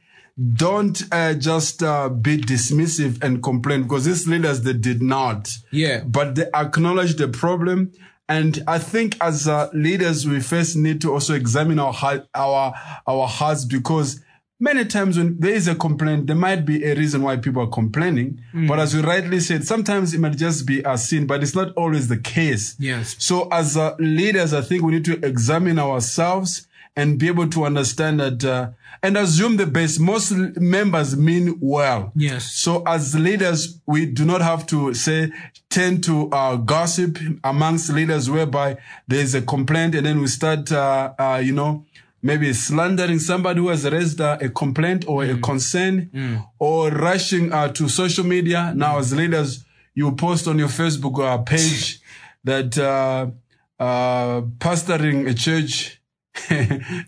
don't 0.54 1.02
uh, 1.12 1.34
just 1.34 1.82
uh, 1.82 2.10
be 2.10 2.38
dismissive 2.38 3.24
and 3.24 3.42
complain 3.42 3.84
because 3.84 4.06
these 4.06 4.28
leaders 4.28 4.62
they 4.62 4.74
did 4.74 5.02
not. 5.02 5.50
Yeah. 5.72 6.04
But 6.04 6.36
they 6.36 6.46
acknowledge 6.54 7.16
the 7.16 7.28
problem. 7.28 7.94
And 8.30 8.62
I 8.68 8.78
think 8.78 9.16
as 9.22 9.48
uh, 9.48 9.70
leaders, 9.74 10.28
we 10.28 10.42
first 10.42 10.76
need 10.76 11.02
to 11.02 11.14
also 11.14 11.34
examine 11.34 11.80
our 11.80 11.94
heart, 11.94 12.28
our 12.36 12.74
our 13.08 13.26
hearts 13.26 13.64
because 13.64 14.22
many 14.60 14.86
times 14.86 15.18
when 15.18 15.40
there 15.40 15.54
is 15.54 15.68
a 15.68 15.76
complaint, 15.76 16.28
there 16.28 16.36
might 16.36 16.66
be 16.66 16.84
a 16.84 16.96
reason 16.96 17.22
why 17.22 17.38
people 17.38 17.62
are 17.64 17.68
complaining. 17.68 18.42
But 18.68 18.80
as 18.80 18.94
you 18.94 19.02
rightly 19.02 19.40
said, 19.40 19.66
sometimes 19.66 20.14
it 20.14 20.20
might 20.20 20.38
just 20.38 20.66
be 20.66 20.82
a 20.84 20.98
sin, 20.98 21.28
but 21.28 21.44
it's 21.44 21.56
not 21.56 21.74
always 21.76 22.08
the 22.08 22.18
case. 22.18 22.76
Yes. 22.80 23.16
So 23.20 23.48
as 23.52 23.78
uh, 23.78 23.96
leaders, 24.00 24.54
I 24.54 24.62
think 24.62 24.84
we 24.84 24.94
need 24.94 25.06
to 25.06 25.26
examine 25.26 25.80
ourselves 25.80 26.68
and 26.96 27.20
be 27.20 27.28
able 27.28 27.48
to 27.48 27.64
understand 27.64 28.20
that 28.20 28.44
uh, 28.44 28.70
and 29.04 29.16
assume 29.16 29.58
the 29.58 29.68
best. 29.68 30.00
Most 30.00 30.32
members 30.32 31.16
mean 31.16 31.60
well. 31.62 32.12
Yes. 32.16 32.52
So 32.52 32.82
as 32.88 33.14
leaders, 33.14 33.80
we 33.86 34.08
do 34.08 34.26
not 34.26 34.42
have 34.42 34.66
to 34.68 34.96
say 34.96 35.32
tend 35.70 36.04
to 36.06 36.30
uh, 36.32 36.56
gossip 36.56 37.20
amongst 37.44 37.92
leaders, 37.92 38.30
whereby 38.30 38.78
there 39.08 39.20
is 39.20 39.36
a 39.36 39.42
complaint 39.44 39.94
and 39.94 40.08
then 40.08 40.20
we 40.20 40.28
start, 40.28 40.72
uh, 40.72 41.14
uh, 41.20 41.42
you 41.44 41.52
know, 41.54 41.86
maybe 42.22 42.52
slandering 42.54 43.20
somebody 43.20 43.60
who 43.60 43.70
has 43.70 43.86
raised 43.90 44.20
uh, 44.22 44.38
a 44.42 44.50
complaint 44.50 45.06
or 45.08 45.24
a 45.24 45.38
concern, 45.38 46.10
or 46.60 46.90
rushing 46.90 47.52
uh, 47.54 47.68
to 47.70 47.88
social 47.90 48.24
media. 48.26 48.74
Now, 48.76 49.00
as 49.00 49.14
leaders, 49.14 49.64
you 49.94 50.12
post 50.16 50.48
on 50.48 50.58
your 50.60 50.70
Facebook 50.70 51.20
uh, 51.24 51.38
page 51.44 52.00
that 52.44 52.78
uh, 52.78 53.28
uh, 53.80 54.42
pastoring 54.60 55.28
a 55.30 55.34
church 55.34 56.02
uh, 56.52 56.56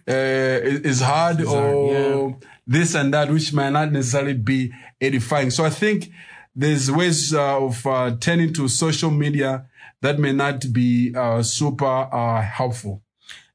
is 0.08 1.02
hard 1.02 1.42
or 1.44 2.38
this 2.68 2.94
and 2.96 3.14
that, 3.14 3.32
which 3.32 3.52
might 3.54 3.72
not 3.72 3.92
necessarily 3.92 4.34
be 4.34 4.72
edifying. 5.02 5.50
So 5.50 5.66
I 5.66 5.70
think 5.72 6.12
there's 6.56 6.92
ways 6.92 7.34
uh, 7.34 7.58
of 7.60 7.86
uh, 7.88 8.16
turning 8.20 8.54
to 8.54 8.68
social 8.68 9.10
media 9.12 9.66
that 10.02 10.20
may 10.20 10.32
not 10.32 10.72
be 10.72 11.14
uh, 11.16 11.42
super 11.42 11.86
uh, 11.86 12.42
helpful. 12.42 13.02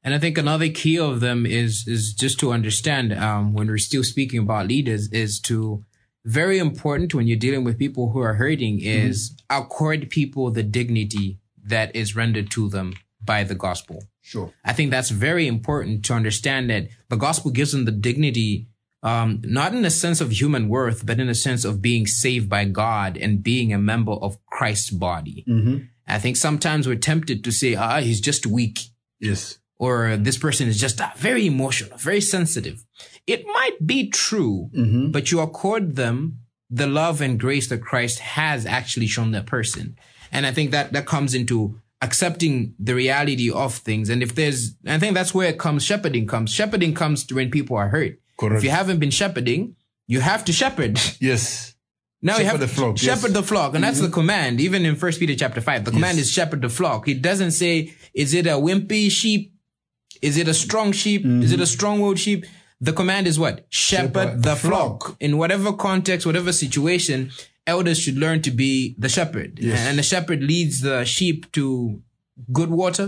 And 0.05 0.13
I 0.13 0.19
think 0.19 0.37
another 0.37 0.69
key 0.69 0.99
of 0.99 1.19
them 1.19 1.47
is 1.47 1.83
is 1.87 2.13
just 2.13 2.39
to 2.39 2.51
understand 2.51 3.11
um, 3.11 3.53
when 3.53 3.67
we're 3.67 3.79
still 3.79 4.03
speaking 4.03 4.39
about 4.39 4.67
leaders 4.67 5.11
is 5.11 5.39
to 5.41 5.83
very 6.23 6.59
important 6.59 7.15
when 7.15 7.27
you're 7.27 7.37
dealing 7.37 7.63
with 7.63 7.79
people 7.79 8.11
who 8.11 8.19
are 8.19 8.35
hurting 8.35 8.79
is 8.81 9.35
accord 9.49 10.09
people 10.11 10.51
the 10.51 10.63
dignity 10.63 11.39
that 11.63 11.95
is 11.95 12.15
rendered 12.15 12.51
to 12.51 12.69
them 12.69 12.93
by 13.23 13.43
the 13.43 13.55
gospel. 13.55 14.03
Sure. 14.21 14.53
I 14.63 14.73
think 14.73 14.91
that's 14.91 15.09
very 15.09 15.47
important 15.47 16.05
to 16.05 16.13
understand 16.13 16.69
that 16.69 16.87
the 17.09 17.15
gospel 17.15 17.49
gives 17.49 17.71
them 17.71 17.85
the 17.85 17.91
dignity, 17.91 18.67
um, 19.01 19.41
not 19.43 19.73
in 19.73 19.85
a 19.85 19.91
sense 19.91 20.21
of 20.21 20.31
human 20.31 20.69
worth, 20.69 21.05
but 21.05 21.19
in 21.19 21.29
a 21.29 21.35
sense 21.35 21.65
of 21.65 21.81
being 21.81 22.05
saved 22.05 22.47
by 22.47 22.65
God 22.65 23.17
and 23.17 23.43
being 23.43 23.73
a 23.73 23.79
member 23.79 24.13
of 24.13 24.37
Christ's 24.45 24.91
body. 24.91 25.43
I 26.07 26.19
think 26.19 26.37
sometimes 26.37 26.87
we're 26.87 26.95
tempted 26.95 27.43
to 27.43 27.51
say, 27.51 27.73
ah, 27.75 28.01
he's 28.01 28.21
just 28.21 28.45
weak 28.45 28.79
Yes. 29.19 29.59
Or 29.77 30.15
this 30.17 30.37
person 30.37 30.67
is 30.67 30.79
just 30.79 31.01
uh, 31.01 31.09
very 31.17 31.45
emotional, 31.45 31.97
very 31.97 32.21
sensitive. 32.21 32.85
It 33.27 33.45
might 33.45 33.85
be 33.85 34.09
true, 34.09 34.69
but 35.11 35.31
you 35.31 35.39
accord 35.41 35.95
them 35.95 36.39
the 36.69 36.87
love 36.87 37.21
and 37.21 37.39
grace 37.39 37.67
that 37.69 37.81
Christ 37.81 38.19
has 38.19 38.65
actually 38.65 39.07
shown 39.07 39.31
that 39.31 39.45
person. 39.45 39.95
And 40.31 40.45
I 40.45 40.51
think 40.51 40.71
that 40.71 40.93
that 40.93 41.05
comes 41.05 41.33
into 41.33 41.79
accepting 42.01 42.75
the 42.79 42.93
reality 42.95 43.51
of 43.51 43.73
things. 43.75 44.09
And 44.09 44.21
if 44.23 44.35
there's, 44.35 44.75
I 44.85 44.99
think 44.99 45.13
that's 45.13 45.33
where 45.33 45.49
it 45.49 45.59
comes, 45.59 45.83
shepherding 45.83 46.27
comes. 46.27 46.51
Shepherding 46.51 46.93
comes 46.93 47.25
to 47.27 47.35
when 47.35 47.49
people 47.51 47.77
are 47.77 47.89
hurt. 47.89 48.19
Correct. 48.37 48.57
If 48.57 48.63
you 48.63 48.69
haven't 48.69 48.99
been 48.99 49.11
shepherding, 49.11 49.75
you 50.07 50.19
have 50.21 50.45
to 50.45 50.53
shepherd. 50.53 50.99
Yes. 51.19 51.73
Now 52.21 52.37
you 52.37 52.45
have 52.45 52.59
the 52.59 52.67
flock, 52.67 52.97
shepherd 52.97 53.07
yes. 53.07 53.23
Mm-hmm. 53.25 53.33
the 53.33 53.43
flock, 53.43 53.75
and 53.75 53.83
that's 53.83 54.01
the 54.01 54.09
command. 54.09 54.59
Even 54.59 54.83
in 54.85 54.95
First 54.95 55.19
Peter 55.19 55.35
chapter 55.35 55.61
five, 55.61 55.85
the 55.85 55.91
command 55.91 56.17
Yes. 56.17 56.27
is 56.27 56.31
shepherd 56.31 56.61
the 56.61 56.69
flock. 56.69 57.07
It 57.07 57.21
doesn't 57.21 57.51
say 57.51 57.93
is 58.15 58.33
it 58.33 58.47
a 58.47 58.51
wimpy 58.51 59.11
sheep, 59.11 59.53
is 60.29 60.37
it 60.41 60.47
a 60.47 60.53
strong 60.53 60.91
sheep, 61.01 61.21
is 61.45 61.51
it 61.55 61.59
a 61.59 61.65
strong-willed 61.77 62.19
sheep. 62.25 62.45
The 62.81 62.93
command 62.93 63.25
is 63.31 63.35
what 63.39 63.55
shepherd, 63.69 64.13
Mm-hmm. 64.13 64.27
Shepherd 64.27 64.43
the 64.43 64.55
flock. 64.55 65.03
flock. 65.03 65.17
In 65.19 65.37
whatever 65.41 65.71
context, 65.73 66.25
whatever 66.29 66.51
situation, 66.51 67.31
elders 67.65 67.97
should 68.03 68.17
learn 68.25 68.41
to 68.47 68.51
be 68.51 68.95
the 69.03 69.09
shepherd, 69.09 69.59
and 69.61 69.97
the 69.97 70.03
shepherd 70.03 70.43
leads 70.43 70.81
the 70.81 71.05
sheep 71.05 71.51
to 71.53 72.01
good 72.51 72.69
water. 72.81 73.07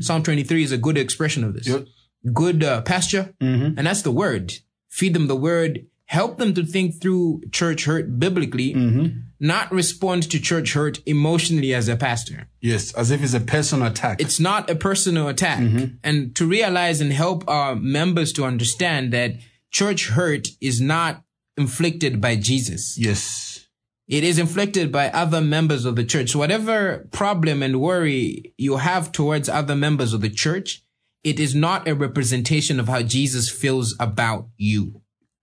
Psalm 0.00 0.22
twenty-three 0.22 0.62
is 0.68 0.72
a 0.72 0.78
good 0.86 0.96
expression 0.96 1.44
of 1.44 1.52
this. 1.54 1.66
Yep. 1.68 1.86
Good 2.32 2.64
uh, 2.64 2.80
pasture, 2.82 3.34
and 3.40 3.86
that's 3.86 4.02
the 4.02 4.12
word. 4.24 4.54
Feed 4.88 5.12
them 5.14 5.26
the 5.26 5.36
word. 5.50 5.86
Help 6.12 6.36
them 6.36 6.52
to 6.52 6.62
think 6.62 7.00
through 7.00 7.40
church 7.52 7.86
hurt 7.86 8.18
biblically, 8.18 8.74
mm-hmm. 8.74 9.20
not 9.40 9.72
respond 9.72 10.30
to 10.30 10.38
church 10.38 10.74
hurt 10.74 11.00
emotionally 11.06 11.72
as 11.72 11.88
a 11.88 11.96
pastor. 11.96 12.48
Yes. 12.60 12.92
As 12.92 13.10
if 13.10 13.22
it's 13.22 13.32
a 13.32 13.40
personal 13.40 13.86
attack. 13.86 14.20
It's 14.20 14.38
not 14.38 14.68
a 14.68 14.74
personal 14.74 15.28
attack. 15.28 15.60
Mm-hmm. 15.60 15.94
And 16.04 16.36
to 16.36 16.46
realize 16.46 17.00
and 17.00 17.14
help 17.14 17.48
our 17.48 17.74
members 17.74 18.30
to 18.34 18.44
understand 18.44 19.14
that 19.14 19.36
church 19.70 20.08
hurt 20.08 20.48
is 20.60 20.82
not 20.82 21.24
inflicted 21.56 22.20
by 22.20 22.36
Jesus. 22.36 22.98
yes. 22.98 23.66
It 24.06 24.24
is 24.24 24.38
inflicted 24.38 24.92
by 24.92 25.08
other 25.08 25.40
members 25.40 25.86
of 25.86 25.96
the 25.96 26.04
church. 26.04 26.32
So 26.32 26.38
whatever 26.40 27.08
problem 27.12 27.62
and 27.62 27.80
worry 27.80 28.52
you 28.58 28.76
have 28.76 29.12
towards 29.12 29.48
other 29.48 29.74
members 29.74 30.12
of 30.12 30.20
the 30.20 30.28
church, 30.28 30.82
it 31.24 31.40
is 31.40 31.54
not 31.54 31.88
a 31.88 31.94
representation 31.94 32.78
of 32.78 32.88
how 32.88 33.00
Jesus 33.00 33.48
feels 33.48 33.94
about 33.98 34.48
you. 34.58 35.01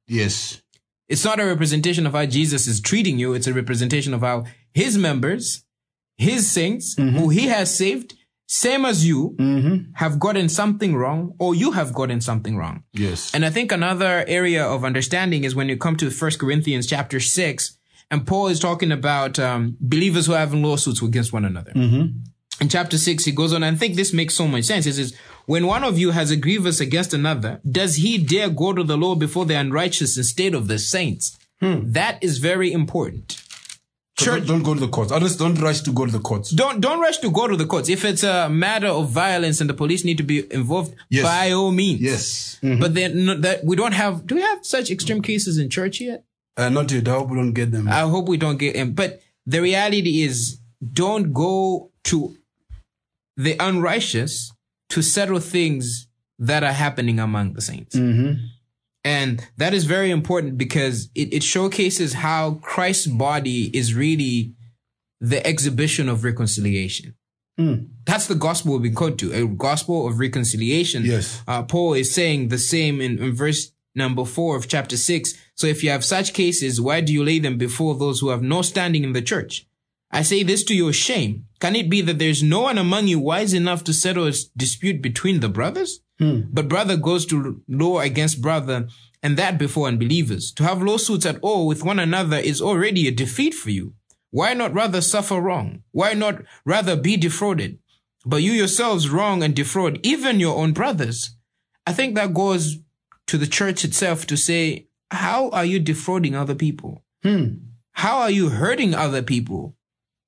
Yes. 0.10 0.62
It's 1.08 1.24
not 1.24 1.40
a 1.40 1.46
representation 1.46 2.06
of 2.06 2.14
how 2.14 2.26
Jesus 2.26 2.68
is 2.68 2.82
treating 2.82 3.18
you. 3.18 3.34
It's 3.34 3.48
a 3.48 3.54
representation 3.54 4.14
of 4.14 4.22
how 4.22 4.46
his 4.74 4.98
members, 4.98 5.64
his 6.18 6.52
saints, 6.52 6.96
mm-hmm. 6.96 7.18
who 7.18 7.30
he 7.30 7.48
has 7.48 7.76
saved, 7.76 8.16
same 8.48 8.84
as 8.84 9.08
you, 9.08 9.36
mm-hmm. 9.40 9.92
have 9.94 10.20
gotten 10.20 10.50
something 10.50 10.96
wrong 10.96 11.36
or 11.40 11.56
you 11.56 11.72
have 11.72 11.94
gotten 11.94 12.20
something 12.20 12.58
wrong. 12.58 12.84
Yes. 12.94 13.34
And 13.34 13.46
I 13.46 13.52
think 13.52 13.72
another 13.72 14.26
area 14.28 14.66
of 14.66 14.84
understanding 14.84 15.44
is 15.44 15.56
when 15.56 15.70
you 15.70 15.78
come 15.78 15.96
to 15.98 16.10
First 16.10 16.40
Corinthians 16.40 16.88
chapter 16.88 17.20
six, 17.20 17.78
and 18.12 18.26
Paul 18.26 18.48
is 18.48 18.60
talking 18.60 18.92
about 18.92 19.38
um, 19.38 19.78
believers 19.80 20.26
who 20.26 20.34
are 20.34 20.40
having 20.40 20.64
lawsuits 20.64 21.02
against 21.02 21.32
one 21.32 21.46
another. 21.46 21.72
Mm-hmm. 21.74 22.24
In 22.62 22.70
chapter 22.70 22.98
six, 22.98 23.24
he 23.24 23.32
goes 23.32 23.54
on, 23.54 23.64
and 23.64 23.76
I 23.76 23.80
think 23.80 23.96
this 23.96 24.14
makes 24.14 24.34
so 24.34 24.48
much 24.48 24.66
sense. 24.66 24.86
He 24.86 24.92
says, 24.92 25.16
when 25.52 25.66
one 25.66 25.84
of 25.84 25.98
you 25.98 26.12
has 26.12 26.30
a 26.32 26.38
grievance 26.46 26.80
against 26.80 27.12
another, 27.14 27.60
does 27.80 27.96
he 27.96 28.18
dare 28.34 28.50
go 28.50 28.72
to 28.72 28.84
the 28.84 28.96
law 29.04 29.16
before 29.16 29.46
the 29.46 29.56
unrighteous 29.64 30.16
instead 30.16 30.54
of 30.54 30.68
the 30.68 30.78
saints? 30.78 31.38
That 31.60 32.24
is 32.28 32.38
very 32.38 32.72
important. 32.72 33.28
church 34.26 34.46
Don't, 34.46 34.48
don't 34.48 34.64
go 34.64 34.74
to 34.76 34.80
the 34.86 34.88
courts. 34.98 35.12
Others 35.12 35.38
don't 35.38 35.60
rush 35.68 35.82
to 35.88 35.92
go 36.00 36.06
to 36.06 36.12
the 36.12 36.20
courts. 36.30 36.48
don't 36.62 36.80
don't 36.86 37.02
rush 37.08 37.18
to 37.26 37.30
go 37.40 37.48
to 37.48 37.58
the 37.62 37.66
courts. 37.66 37.90
If 37.90 38.02
it's 38.12 38.24
a 38.24 38.48
matter 38.66 38.88
of 39.00 39.10
violence 39.10 39.58
and 39.62 39.70
the 39.72 39.74
police 39.82 40.04
need 40.08 40.18
to 40.24 40.28
be 40.34 40.38
involved, 40.60 40.94
Yes. 41.10 41.24
by 41.24 41.52
all 41.58 41.72
means. 41.72 42.02
Yes. 42.02 42.24
But 42.84 42.92
then 42.98 43.26
no, 43.26 43.34
that 43.46 43.64
we 43.70 43.76
don't 43.82 43.94
have. 44.04 44.14
Do 44.28 44.36
we 44.36 44.42
have 44.52 44.60
such 44.76 44.92
extreme 44.92 45.22
cases 45.32 45.58
in 45.58 45.70
church 45.78 46.00
yet? 46.10 46.20
Uh, 46.58 46.70
not 46.78 46.92
yet. 46.92 47.08
I 47.08 47.12
hope 47.18 47.30
we 47.30 47.38
don't 47.42 47.54
get 47.62 47.72
them. 47.72 47.88
I 47.88 48.02
hope 48.14 48.28
we 48.34 48.38
don't 48.38 48.58
get 48.66 48.76
him. 48.76 48.94
But 49.02 49.22
the 49.54 49.62
reality 49.70 50.14
is, 50.28 50.60
don't 51.04 51.28
go 51.34 51.90
to 52.12 52.36
the 53.46 53.56
unrighteous 53.68 54.52
to 54.90 55.02
settle 55.02 55.40
things 55.40 56.08
that 56.38 56.64
are 56.64 56.74
happening 56.74 57.20
among 57.20 57.54
the 57.54 57.62
saints. 57.62 57.96
And 59.06 59.48
that 59.58 59.74
is 59.74 59.86
very 59.86 60.12
important 60.12 60.58
because 60.58 61.10
it, 61.16 61.34
it 61.34 61.44
showcases 61.44 62.14
how 62.14 62.60
Christ's 62.62 63.08
body 63.08 63.76
is 63.76 63.94
really 63.94 64.54
the 65.22 65.46
exhibition 65.46 66.10
of 66.10 66.24
reconciliation. 66.24 67.16
That's 68.06 68.28
the 68.28 68.36
gospel 68.36 68.74
we've 68.74 68.84
been 68.84 68.96
called 68.96 69.20
to, 69.20 69.34
a 69.34 69.46
gospel 69.46 70.08
of 70.08 70.20
reconciliation. 70.20 71.04
Yes. 71.04 71.42
Uh, 71.46 71.64
Paul 71.64 71.94
is 71.94 72.14
saying 72.14 72.48
the 72.48 72.58
same 72.58 73.02
in, 73.02 73.20
in 73.20 73.34
verse 73.36 73.72
number 73.96 74.24
four 74.24 74.56
of 74.56 74.68
chapter 74.68 74.96
six. 74.96 75.34
So 75.56 75.68
if 75.68 75.84
you 75.84 75.90
have 75.90 76.06
such 76.06 76.34
cases, 76.34 76.80
why 76.80 77.02
do 77.02 77.12
you 77.12 77.24
lay 77.24 77.40
them 77.40 77.58
before 77.58 77.96
those 77.96 78.22
who 78.22 78.30
have 78.30 78.42
no 78.42 78.62
standing 78.62 79.04
in 79.04 79.12
the 79.12 79.22
church? 79.22 79.68
I 80.12 80.24
say 80.24 80.44
this 80.44 80.64
to 80.66 80.76
your 80.76 80.94
shame. 80.94 81.46
Can 81.60 81.76
it 81.76 81.90
be 81.90 82.02
that 82.02 82.20
there's 82.20 82.42
no 82.42 82.62
one 82.62 82.78
among 82.78 83.08
you 83.08 83.20
wise 83.20 83.54
enough 83.54 83.84
to 83.86 83.94
settle 83.94 84.28
a 84.28 84.34
dispute 84.58 85.02
between 85.02 85.40
the 85.40 85.50
brothers? 85.50 86.00
Hmm. 86.18 86.42
But 86.52 86.68
brother 86.68 86.98
goes 86.98 87.26
to 87.28 87.62
law 87.68 88.00
against 88.00 88.42
brother, 88.42 88.88
and 89.22 89.38
that 89.38 89.58
before 89.58 89.88
unbelievers. 89.88 90.52
To 90.54 90.64
have 90.64 90.82
lawsuits 90.82 91.26
at 91.26 91.40
all 91.42 91.68
with 91.68 91.84
one 91.84 92.00
another 92.00 92.38
is 92.38 92.62
already 92.62 93.08
a 93.08 93.12
defeat 93.12 93.54
for 93.54 93.70
you. 93.70 93.94
Why 94.32 94.54
not 94.54 94.74
rather 94.74 95.02
suffer 95.02 95.40
wrong? 95.40 95.84
Why 95.92 96.14
not 96.14 96.44
rather 96.66 96.96
be 96.96 97.18
defrauded? 97.18 97.80
But 98.26 98.44
you 98.44 98.52
yourselves 98.52 99.10
wrong 99.10 99.44
and 99.44 99.56
defraud 99.56 100.00
even 100.04 100.40
your 100.40 100.58
own 100.58 100.74
brothers. 100.74 101.36
I 101.88 101.94
think 101.94 102.16
that 102.16 102.34
goes 102.34 102.78
to 103.28 103.38
the 103.38 103.48
church 103.48 103.84
itself 103.84 104.28
to 104.28 104.38
say, 104.38 104.88
how 105.12 105.50
are 105.50 105.66
you 105.66 105.80
defrauding 105.80 106.36
other 106.36 106.56
people? 106.56 107.04
Hmm. 107.24 107.46
How 107.94 108.20
are 108.20 108.32
you 108.32 108.50
hurting 108.50 108.94
other 108.94 109.22
people? 109.22 109.76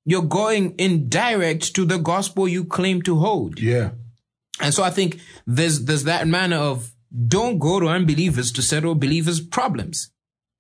You're 0.05 0.24
going 0.24 0.75
indirect 0.77 1.75
to 1.75 1.86
the 1.86 1.98
gospel 1.98 2.48
you 2.48 2.65
claim 2.65 3.01
to 3.03 3.20
hold. 3.20 3.60
yeah. 3.60 3.91
And 4.60 4.74
so 4.74 4.84
I 4.84 4.91
think 4.91 5.20
there's 5.48 5.86
there's 5.86 6.03
that 6.03 6.27
manner 6.27 6.58
of 6.58 6.93
don't 7.27 7.58
go 7.58 7.79
to 7.79 7.88
unbelievers 7.88 8.51
to 8.53 8.62
settle 8.62 8.96
believers' 8.96 9.41
problems. 9.41 10.12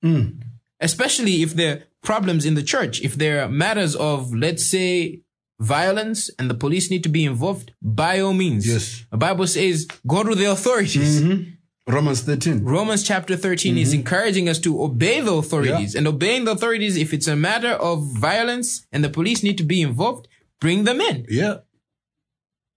Mm. 0.03 0.41
Especially 0.79 1.43
if 1.43 1.53
they're 1.53 1.83
problems 2.01 2.45
in 2.45 2.55
the 2.55 2.63
church. 2.63 3.01
If 3.01 3.15
there 3.15 3.43
are 3.43 3.49
matters 3.49 3.95
of, 3.95 4.33
let's 4.33 4.65
say, 4.65 5.21
violence 5.59 6.29
and 6.39 6.49
the 6.49 6.55
police 6.55 6.89
need 6.89 7.03
to 7.03 7.09
be 7.09 7.23
involved, 7.23 7.73
by 7.81 8.19
all 8.19 8.33
means. 8.33 8.67
Yes. 8.67 9.05
The 9.11 9.17
Bible 9.17 9.47
says 9.47 9.87
go 10.07 10.23
to 10.23 10.35
the 10.35 10.45
authorities. 10.45 11.21
Mm-hmm. 11.21 11.51
Romans 11.91 12.21
13. 12.21 12.63
Romans 12.63 13.03
chapter 13.03 13.35
13 13.35 13.77
is 13.77 13.89
mm-hmm. 13.89 13.99
encouraging 13.99 14.49
us 14.49 14.59
to 14.59 14.81
obey 14.81 15.19
the 15.19 15.33
authorities. 15.33 15.93
And 15.95 16.07
obeying 16.07 16.45
the 16.45 16.51
authorities, 16.51 16.97
if 16.97 17.13
it's 17.13 17.27
a 17.27 17.35
matter 17.35 17.71
of 17.71 18.03
violence 18.17 18.87
and 18.91 19.03
the 19.03 19.09
police 19.09 19.43
need 19.43 19.57
to 19.57 19.63
be 19.63 19.81
involved, 19.81 20.27
bring 20.59 20.85
them 20.85 21.01
in. 21.01 21.25
Yeah. 21.27 21.57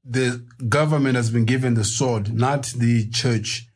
The 0.04 0.44
government 0.68 1.16
has 1.16 1.30
been 1.30 1.44
given 1.44 1.74
the 1.74 1.84
sword, 1.84 2.34
not 2.34 2.64
the 2.76 3.08
church. 3.08 3.68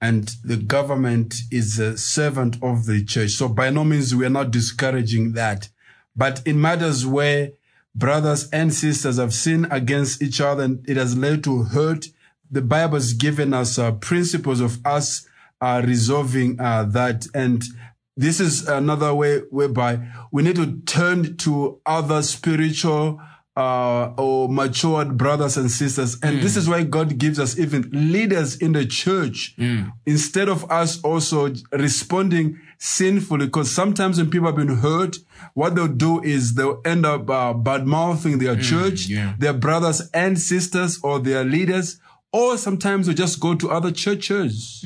And 0.00 0.30
the 0.44 0.56
government 0.56 1.36
is 1.50 1.78
a 1.78 1.96
servant 1.96 2.56
of 2.62 2.86
the 2.86 3.04
church. 3.04 3.30
So 3.30 3.48
by 3.48 3.70
no 3.70 3.84
means 3.84 4.14
we 4.14 4.26
are 4.26 4.30
not 4.30 4.50
discouraging 4.50 5.32
that. 5.32 5.68
But 6.14 6.42
in 6.44 6.60
matters 6.60 7.06
where 7.06 7.52
brothers 7.94 8.50
and 8.50 8.74
sisters 8.74 9.16
have 9.18 9.32
sinned 9.32 9.68
against 9.70 10.22
each 10.22 10.40
other 10.40 10.64
and 10.64 10.84
it 10.88 10.96
has 10.96 11.16
led 11.16 11.44
to 11.44 11.62
hurt, 11.62 12.06
the 12.52 12.62
Bible 12.62 12.94
has 12.94 13.14
given 13.14 13.54
us 13.54 13.78
uh, 13.78 13.92
principles 13.92 14.60
of 14.60 14.78
us 14.84 15.26
uh, 15.60 15.82
resolving 15.84 16.60
uh, 16.60 16.84
that. 16.84 17.26
And 17.34 17.64
this 18.16 18.40
is 18.40 18.68
another 18.68 19.14
way 19.14 19.38
whereby 19.50 20.06
we 20.30 20.42
need 20.42 20.56
to 20.56 20.80
turn 20.82 21.36
to 21.38 21.80
other 21.86 22.22
spiritual 22.22 23.20
uh, 23.56 24.12
or 24.16 24.48
matured 24.48 25.16
brothers 25.18 25.56
and 25.56 25.70
sisters. 25.70 26.18
And 26.22 26.40
this 26.40 26.56
is 26.56 26.68
why 26.68 26.84
God 26.84 27.18
gives 27.18 27.38
us 27.38 27.58
even 27.58 27.88
leaders 27.92 28.56
in 28.56 28.72
the 28.72 28.86
church 28.86 29.54
instead 30.06 30.48
of 30.48 30.70
us 30.70 31.02
also 31.02 31.52
responding 31.70 32.58
sinfully. 32.78 33.46
Because 33.46 33.70
sometimes 33.70 34.18
when 34.18 34.30
people 34.30 34.46
have 34.46 34.56
been 34.56 34.76
hurt, 34.76 35.16
what 35.54 35.74
they'll 35.74 35.88
do 35.88 36.22
is 36.22 36.54
they'll 36.54 36.80
end 36.84 37.04
up 37.04 37.28
uh, 37.28 37.52
bad 37.52 37.86
mouthing 37.86 38.38
their 38.38 38.56
church, 38.56 39.06
yeah. 39.06 39.34
their 39.38 39.52
brothers 39.52 40.10
and 40.14 40.38
sisters 40.38 40.98
or 41.02 41.18
their 41.18 41.44
leaders. 41.44 42.00
Or 42.32 42.56
sometimes 42.56 43.08
we 43.08 43.14
just 43.14 43.40
go 43.40 43.54
to 43.54 43.70
other 43.70 43.90
churches, 43.90 44.82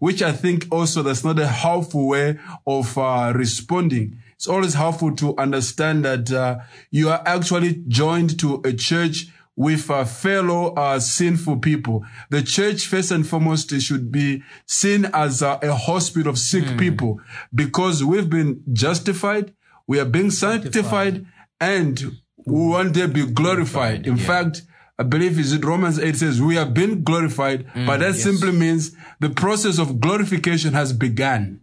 which 0.00 0.20
I 0.22 0.32
think 0.32 0.66
also 0.70 1.02
that's 1.02 1.24
not 1.24 1.38
a 1.38 1.46
helpful 1.46 2.06
way 2.08 2.38
of 2.66 2.96
uh, 2.98 3.32
responding. 3.34 4.18
It's 4.36 4.46
always 4.46 4.74
helpful 4.74 5.14
to 5.16 5.34
understand 5.38 6.04
that 6.04 6.30
uh, 6.30 6.58
you 6.90 7.08
are 7.08 7.22
actually 7.24 7.82
joined 7.88 8.38
to 8.40 8.60
a 8.64 8.72
church 8.74 9.28
with 9.56 9.90
uh, 9.90 10.04
fellow 10.04 10.74
uh, 10.74 10.98
sinful 11.00 11.58
people. 11.58 12.04
The 12.30 12.42
church, 12.42 12.86
first 12.86 13.10
and 13.10 13.26
foremost, 13.26 13.70
should 13.80 14.10
be 14.12 14.42
seen 14.66 15.06
as 15.12 15.42
uh, 15.42 15.58
a 15.62 15.74
hospital 15.74 16.30
of 16.30 16.38
sick 16.38 16.64
people 16.78 17.20
because 17.54 18.02
we've 18.04 18.30
been 18.30 18.62
justified, 18.72 19.52
we 19.86 19.98
are 20.00 20.04
being 20.06 20.30
sanctified, 20.30 21.26
and 21.60 22.00
we 22.46 22.66
one 22.68 22.92
day 22.92 23.06
be 23.06 23.26
glorified. 23.26 24.06
In 24.06 24.16
fact, 24.16 24.62
I 25.00 25.02
believe 25.02 25.38
is 25.38 25.54
it 25.54 25.64
Romans 25.64 25.98
8 25.98 26.14
says 26.14 26.42
we 26.42 26.56
have 26.56 26.74
been 26.74 27.02
glorified, 27.02 27.64
but 27.74 28.00
that 28.00 28.14
yes. 28.16 28.22
simply 28.22 28.52
means 28.52 28.94
the 29.18 29.30
process 29.30 29.78
of 29.78 29.98
glorification 29.98 30.74
has 30.74 30.92
begun, 30.92 31.62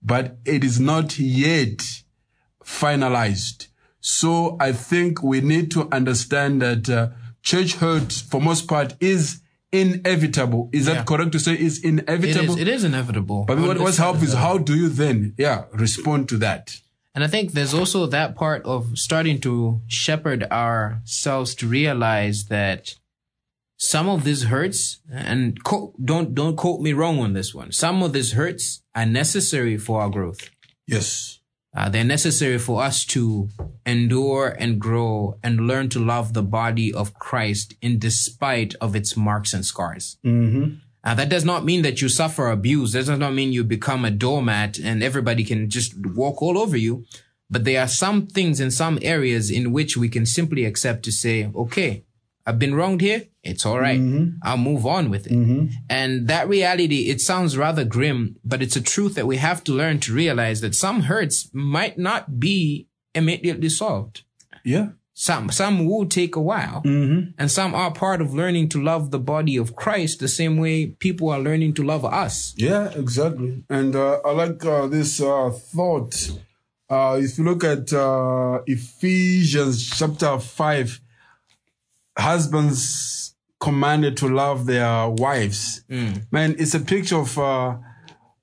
but 0.00 0.38
it 0.44 0.62
is 0.62 0.78
not 0.78 1.18
yet 1.18 1.78
finalized. 2.64 3.66
So 4.00 4.56
I 4.60 4.70
think 4.72 5.24
we 5.24 5.40
need 5.40 5.72
to 5.72 5.88
understand 5.90 6.62
that 6.62 6.88
uh, 6.88 7.08
church 7.42 7.74
hurt, 7.74 8.12
for 8.12 8.40
most 8.40 8.68
part, 8.68 8.94
is 9.00 9.40
inevitable. 9.72 10.70
Is 10.72 10.86
Yeah. 10.86 10.94
that 10.94 11.06
correct 11.06 11.32
to 11.32 11.40
say 11.40 11.54
is 11.54 11.82
inevitable? 11.82 12.54
is, 12.54 12.60
it 12.60 12.68
is 12.68 12.84
inevitable. 12.84 13.44
But 13.44 13.58
what, 13.58 13.80
what's 13.80 13.96
helpful 13.96 14.24
is 14.28 14.34
how 14.34 14.58
do 14.58 14.76
you 14.76 14.88
then, 14.88 15.34
yeah, 15.36 15.64
respond 15.72 16.28
to 16.28 16.36
that? 16.38 16.76
And 17.14 17.24
I 17.24 17.26
think 17.26 17.52
there's 17.52 17.74
also 17.74 18.06
that 18.06 18.36
part 18.36 18.64
of 18.64 18.98
starting 18.98 19.40
to 19.40 19.80
shepherd 19.86 20.44
ourselves 20.44 21.54
to 21.56 21.66
realize 21.66 22.46
that 22.46 22.94
some 23.78 24.08
of 24.08 24.24
these 24.24 24.44
hurts, 24.44 25.00
and 25.10 25.62
co- 25.64 25.94
don't 26.04 26.34
don't 26.34 26.56
quote 26.56 26.80
me 26.80 26.92
wrong 26.92 27.20
on 27.20 27.32
this 27.32 27.54
one. 27.54 27.72
Some 27.72 28.02
of 28.02 28.12
these 28.12 28.32
hurts 28.32 28.82
are 28.94 29.06
necessary 29.06 29.76
for 29.76 30.00
our 30.00 30.10
growth. 30.10 30.50
Yes. 30.86 31.38
Uh, 31.76 31.88
they're 31.88 32.02
necessary 32.02 32.58
for 32.58 32.82
us 32.82 33.04
to 33.04 33.48
endure 33.86 34.48
and 34.58 34.80
grow 34.80 35.38
and 35.42 35.66
learn 35.68 35.88
to 35.90 36.00
love 36.00 36.32
the 36.32 36.42
body 36.42 36.92
of 36.92 37.14
Christ 37.14 37.74
in 37.80 37.98
despite 37.98 38.74
of 38.80 38.96
its 38.96 39.16
marks 39.16 39.52
and 39.52 39.64
scars. 39.64 40.16
Uh, 41.08 41.14
that 41.14 41.30
does 41.30 41.42
not 41.42 41.64
mean 41.64 41.80
that 41.80 42.02
you 42.02 42.08
suffer 42.08 42.50
abuse. 42.50 42.92
That 42.92 43.06
does 43.06 43.18
not 43.18 43.32
mean 43.32 43.50
you 43.50 43.64
become 43.64 44.04
a 44.04 44.10
doormat 44.10 44.78
and 44.78 45.02
everybody 45.02 45.42
can 45.42 45.70
just 45.70 45.94
walk 46.04 46.42
all 46.42 46.58
over 46.58 46.76
you. 46.76 47.06
But 47.48 47.64
there 47.64 47.80
are 47.80 47.88
some 47.88 48.26
things 48.26 48.60
in 48.60 48.70
some 48.70 48.98
areas 49.00 49.50
in 49.50 49.72
which 49.72 49.96
we 49.96 50.10
can 50.10 50.26
simply 50.26 50.66
accept 50.66 51.04
to 51.04 51.10
say, 51.12 51.50
okay, 51.54 52.04
I've 52.44 52.58
been 52.58 52.74
wronged 52.74 53.00
here. 53.00 53.22
It's 53.42 53.64
all 53.64 53.80
right. 53.80 53.98
I'll 54.42 54.58
move 54.58 54.84
on 54.84 55.08
with 55.08 55.24
it. 55.26 55.32
And 55.88 56.28
that 56.28 56.46
reality, 56.46 57.08
it 57.08 57.22
sounds 57.22 57.56
rather 57.56 57.84
grim, 57.86 58.36
but 58.44 58.60
it's 58.60 58.76
a 58.76 58.82
truth 58.82 59.14
that 59.14 59.26
we 59.26 59.38
have 59.38 59.64
to 59.64 59.72
learn 59.72 60.00
to 60.00 60.12
realize 60.12 60.60
that 60.60 60.74
some 60.74 61.04
hurts 61.04 61.48
might 61.54 61.96
not 61.96 62.38
be 62.38 62.86
immediately 63.14 63.70
solved. 63.70 64.24
Yeah. 64.62 64.88
Some, 65.20 65.50
some 65.50 65.84
will 65.84 66.06
take 66.06 66.36
a 66.36 66.40
while. 66.40 66.80
And 66.84 67.50
some 67.50 67.74
are 67.74 67.92
part 67.92 68.20
of 68.20 68.34
learning 68.34 68.68
to 68.68 68.80
love 68.80 69.10
the 69.10 69.18
body 69.18 69.56
of 69.56 69.74
Christ 69.74 70.20
the 70.20 70.28
same 70.28 70.58
way 70.58 70.86
people 70.86 71.28
are 71.30 71.40
learning 71.40 71.74
to 71.74 71.82
love 71.82 72.04
us. 72.04 72.54
Yeah, 72.56 72.92
exactly. 72.94 73.64
And 73.68 73.96
uh, 73.96 74.20
I 74.24 74.30
like 74.30 74.64
uh, 74.64 74.86
this 74.86 75.20
uh, 75.20 75.50
thought. 75.50 76.30
Uh, 76.88 77.18
if 77.20 77.36
you 77.36 77.42
look 77.42 77.64
at 77.64 77.92
uh, 77.92 78.60
Ephesians 78.68 79.90
chapter 79.90 80.38
5, 80.38 81.00
husbands 82.16 83.34
commanded 83.58 84.16
to 84.18 84.28
love 84.28 84.66
their 84.66 85.08
wives. 85.08 85.82
Man, 85.88 86.54
it's 86.60 86.74
a 86.74 86.80
picture 86.80 87.16
of 87.16 87.36
uh, 87.36 87.76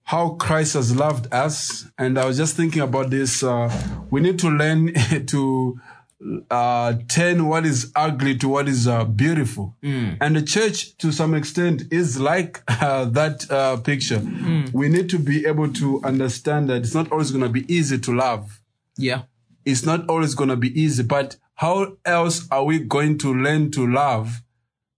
how 0.03 0.31
Christ 0.31 0.73
has 0.73 0.93
loved 0.93 1.33
us. 1.33 1.85
And 1.97 2.19
I 2.19 2.25
was 2.25 2.35
just 2.35 2.57
thinking 2.57 2.81
about 2.81 3.11
this. 3.11 3.43
Uh, 3.43 3.71
we 4.11 4.19
need 4.19 4.39
to 4.39 4.49
learn 4.49 4.93
to 5.27 5.79
uh, 6.49 6.93
turn 7.07 7.45
what 7.47 7.65
is 7.65 7.91
ugly 7.95 8.35
to 8.37 8.47
what 8.49 8.67
is 8.67 8.87
uh, 8.87 9.03
beautiful. 9.05 9.75
And 9.83 10.35
the 10.35 10.41
church, 10.41 10.97
to 10.97 11.11
some 11.11 11.33
extent, 11.33 11.83
is 11.91 12.19
like 12.19 12.61
uh, 12.67 13.05
that 13.05 13.49
uh, 13.51 13.77
picture. 13.77 14.19
We 14.73 14.89
need 14.89 15.09
to 15.09 15.19
be 15.19 15.45
able 15.45 15.71
to 15.73 16.01
understand 16.03 16.69
that 16.69 16.77
it's 16.83 16.93
not 16.95 17.11
always 17.11 17.31
going 17.31 17.43
to 17.43 17.49
be 17.49 17.65
easy 17.73 17.97
to 17.99 18.13
love. 18.15 18.61
Yeah. 18.97 19.23
it's 19.65 19.83
not 19.85 20.07
always 20.09 20.35
going 20.35 20.49
to 20.49 20.55
be 20.55 20.71
easy. 20.79 21.03
But 21.03 21.35
how 21.55 21.97
else 22.05 22.47
are 22.49 22.63
we 22.63 22.79
going 22.79 23.17
to 23.19 23.33
learn 23.33 23.71
to 23.71 23.85
love 23.85 24.41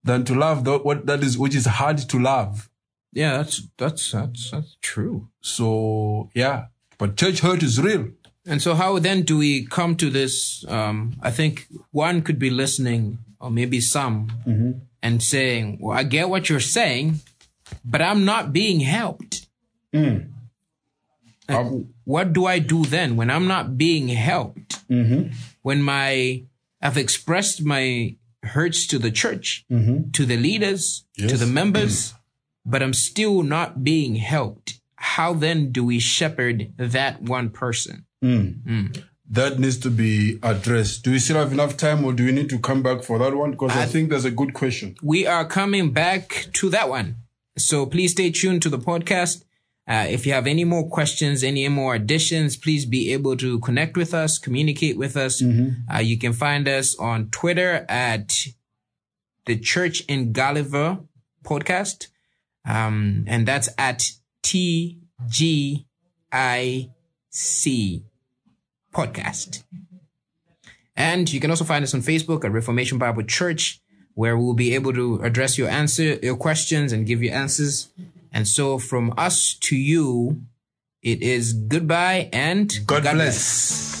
than 0.04 0.24
to 0.26 0.34
love 0.34 0.64
the, 0.64 0.78
what 0.78 1.06
that 1.06 1.22
is, 1.24 1.36
which 1.36 1.54
is 1.56 1.66
hard 1.66 1.98
to 1.98 2.18
love? 2.18 2.70
Yeah, 3.12 3.38
that's 3.38 3.62
that's 3.78 4.12
that's 4.12 4.50
that's 4.50 4.76
true. 4.82 5.28
So 5.40 6.30
yeah, 6.34 6.66
but 6.98 7.16
church 7.16 7.40
hurt 7.40 7.62
is 7.62 7.80
real. 7.80 8.10
And 8.48 8.62
so, 8.62 8.74
how 8.74 8.98
then 8.98 9.22
do 9.22 9.36
we 9.36 9.66
come 9.66 9.94
to 9.96 10.08
this? 10.08 10.64
Um, 10.66 11.16
I 11.20 11.30
think 11.30 11.66
one 11.90 12.22
could 12.22 12.38
be 12.38 12.48
listening, 12.48 13.18
or 13.38 13.50
maybe 13.50 13.80
some, 13.80 14.32
mm-hmm. 14.46 14.70
and 15.02 15.22
saying, 15.22 15.78
"Well, 15.80 15.96
I 15.96 16.02
get 16.02 16.30
what 16.30 16.48
you're 16.48 16.58
saying, 16.58 17.20
but 17.84 18.00
I'm 18.00 18.24
not 18.24 18.52
being 18.52 18.80
helped." 18.80 19.46
Mm. 19.94 20.30
And 21.48 21.56
um, 21.56 21.94
what 22.04 22.32
do 22.32 22.46
I 22.46 22.58
do 22.58 22.84
then 22.84 23.16
when 23.16 23.30
I'm 23.30 23.46
not 23.46 23.76
being 23.76 24.08
helped? 24.08 24.88
Mm-hmm. 24.88 25.34
When 25.62 25.82
my 25.82 26.44
I've 26.80 26.96
expressed 26.96 27.62
my 27.62 28.16
hurts 28.42 28.86
to 28.88 28.98
the 28.98 29.10
church, 29.10 29.66
mm-hmm. 29.70 30.10
to 30.12 30.24
the 30.24 30.36
leaders, 30.36 31.04
to 31.18 31.36
the 31.36 31.46
members, 31.46 32.12
mm. 32.12 32.16
but 32.64 32.82
I'm 32.82 32.94
still 32.94 33.42
not 33.42 33.84
being 33.84 34.16
helped. 34.16 34.80
How 34.96 35.32
then 35.32 35.70
do 35.70 35.84
we 35.84 35.98
shepherd 35.98 36.72
that 36.76 37.22
one 37.22 37.50
person? 37.50 38.06
That 39.30 39.58
needs 39.58 39.78
to 39.80 39.90
be 39.90 40.38
addressed. 40.42 41.02
Do 41.04 41.10
we 41.10 41.18
still 41.18 41.36
have 41.36 41.52
enough 41.52 41.76
time 41.76 42.04
or 42.04 42.12
do 42.14 42.24
we 42.24 42.32
need 42.32 42.48
to 42.50 42.58
come 42.58 42.82
back 42.82 43.02
for 43.02 43.18
that 43.18 43.34
one? 43.34 43.50
Because 43.50 43.72
I, 43.72 43.84
think 43.84 44.08
that's 44.10 44.24
a 44.24 44.30
good 44.30 44.54
question. 44.54 44.96
we 45.02 45.26
are 45.26 45.44
coming 45.44 45.92
back 45.92 46.46
to 46.54 46.70
that 46.70 46.88
one. 46.88 47.16
So 47.58 47.84
please 47.86 48.12
stay 48.12 48.30
tuned 48.30 48.62
to 48.62 48.70
the 48.70 48.78
podcast. 48.78 49.44
Uh, 49.86 50.06
if 50.08 50.26
you 50.26 50.32
have 50.32 50.46
any 50.46 50.64
more 50.64 50.88
questions, 50.88 51.42
any 51.42 51.66
more 51.68 51.94
additions, 51.94 52.56
please 52.56 52.86
be 52.86 53.12
able 53.12 53.36
to 53.36 53.58
connect 53.60 53.96
with 53.96 54.14
us, 54.14 54.38
communicate 54.38 54.96
with 54.98 55.16
us. 55.16 55.42
Uh, 55.42 55.98
you 55.98 56.18
can 56.18 56.32
find 56.32 56.68
us 56.68 56.96
on 56.98 57.28
Twitter 57.30 57.84
at 57.88 58.34
the 59.46 59.58
Church 59.58 60.02
in 60.08 60.32
Gulliver 60.32 61.00
podcast. 61.42 62.08
Um, 62.66 63.24
and 63.26 63.48
that's 63.48 63.70
at 63.78 64.10
T 64.42 65.00
G 65.26 65.86
I 66.30 66.90
C 67.38 68.02
podcast. 68.92 69.62
And 70.96 71.32
you 71.32 71.38
can 71.38 71.50
also 71.50 71.64
find 71.64 71.84
us 71.84 71.94
on 71.94 72.00
Facebook 72.00 72.44
at 72.44 72.50
Reformation 72.50 72.98
Bible 72.98 73.22
Church, 73.22 73.80
where 74.14 74.36
we'll 74.36 74.54
be 74.54 74.74
able 74.74 74.92
to 74.92 75.20
address 75.22 75.56
your 75.56 75.68
answer, 75.68 76.18
your 76.20 76.36
questions 76.36 76.92
and 76.92 77.06
give 77.06 77.22
you 77.22 77.30
answers. 77.30 77.90
And 78.32 78.48
so 78.48 78.78
from 78.78 79.14
us 79.16 79.54
to 79.60 79.76
you, 79.76 80.42
it 81.00 81.22
is 81.22 81.52
goodbye 81.52 82.28
and 82.32 82.76
God, 82.86 83.04
bless. 83.04 83.97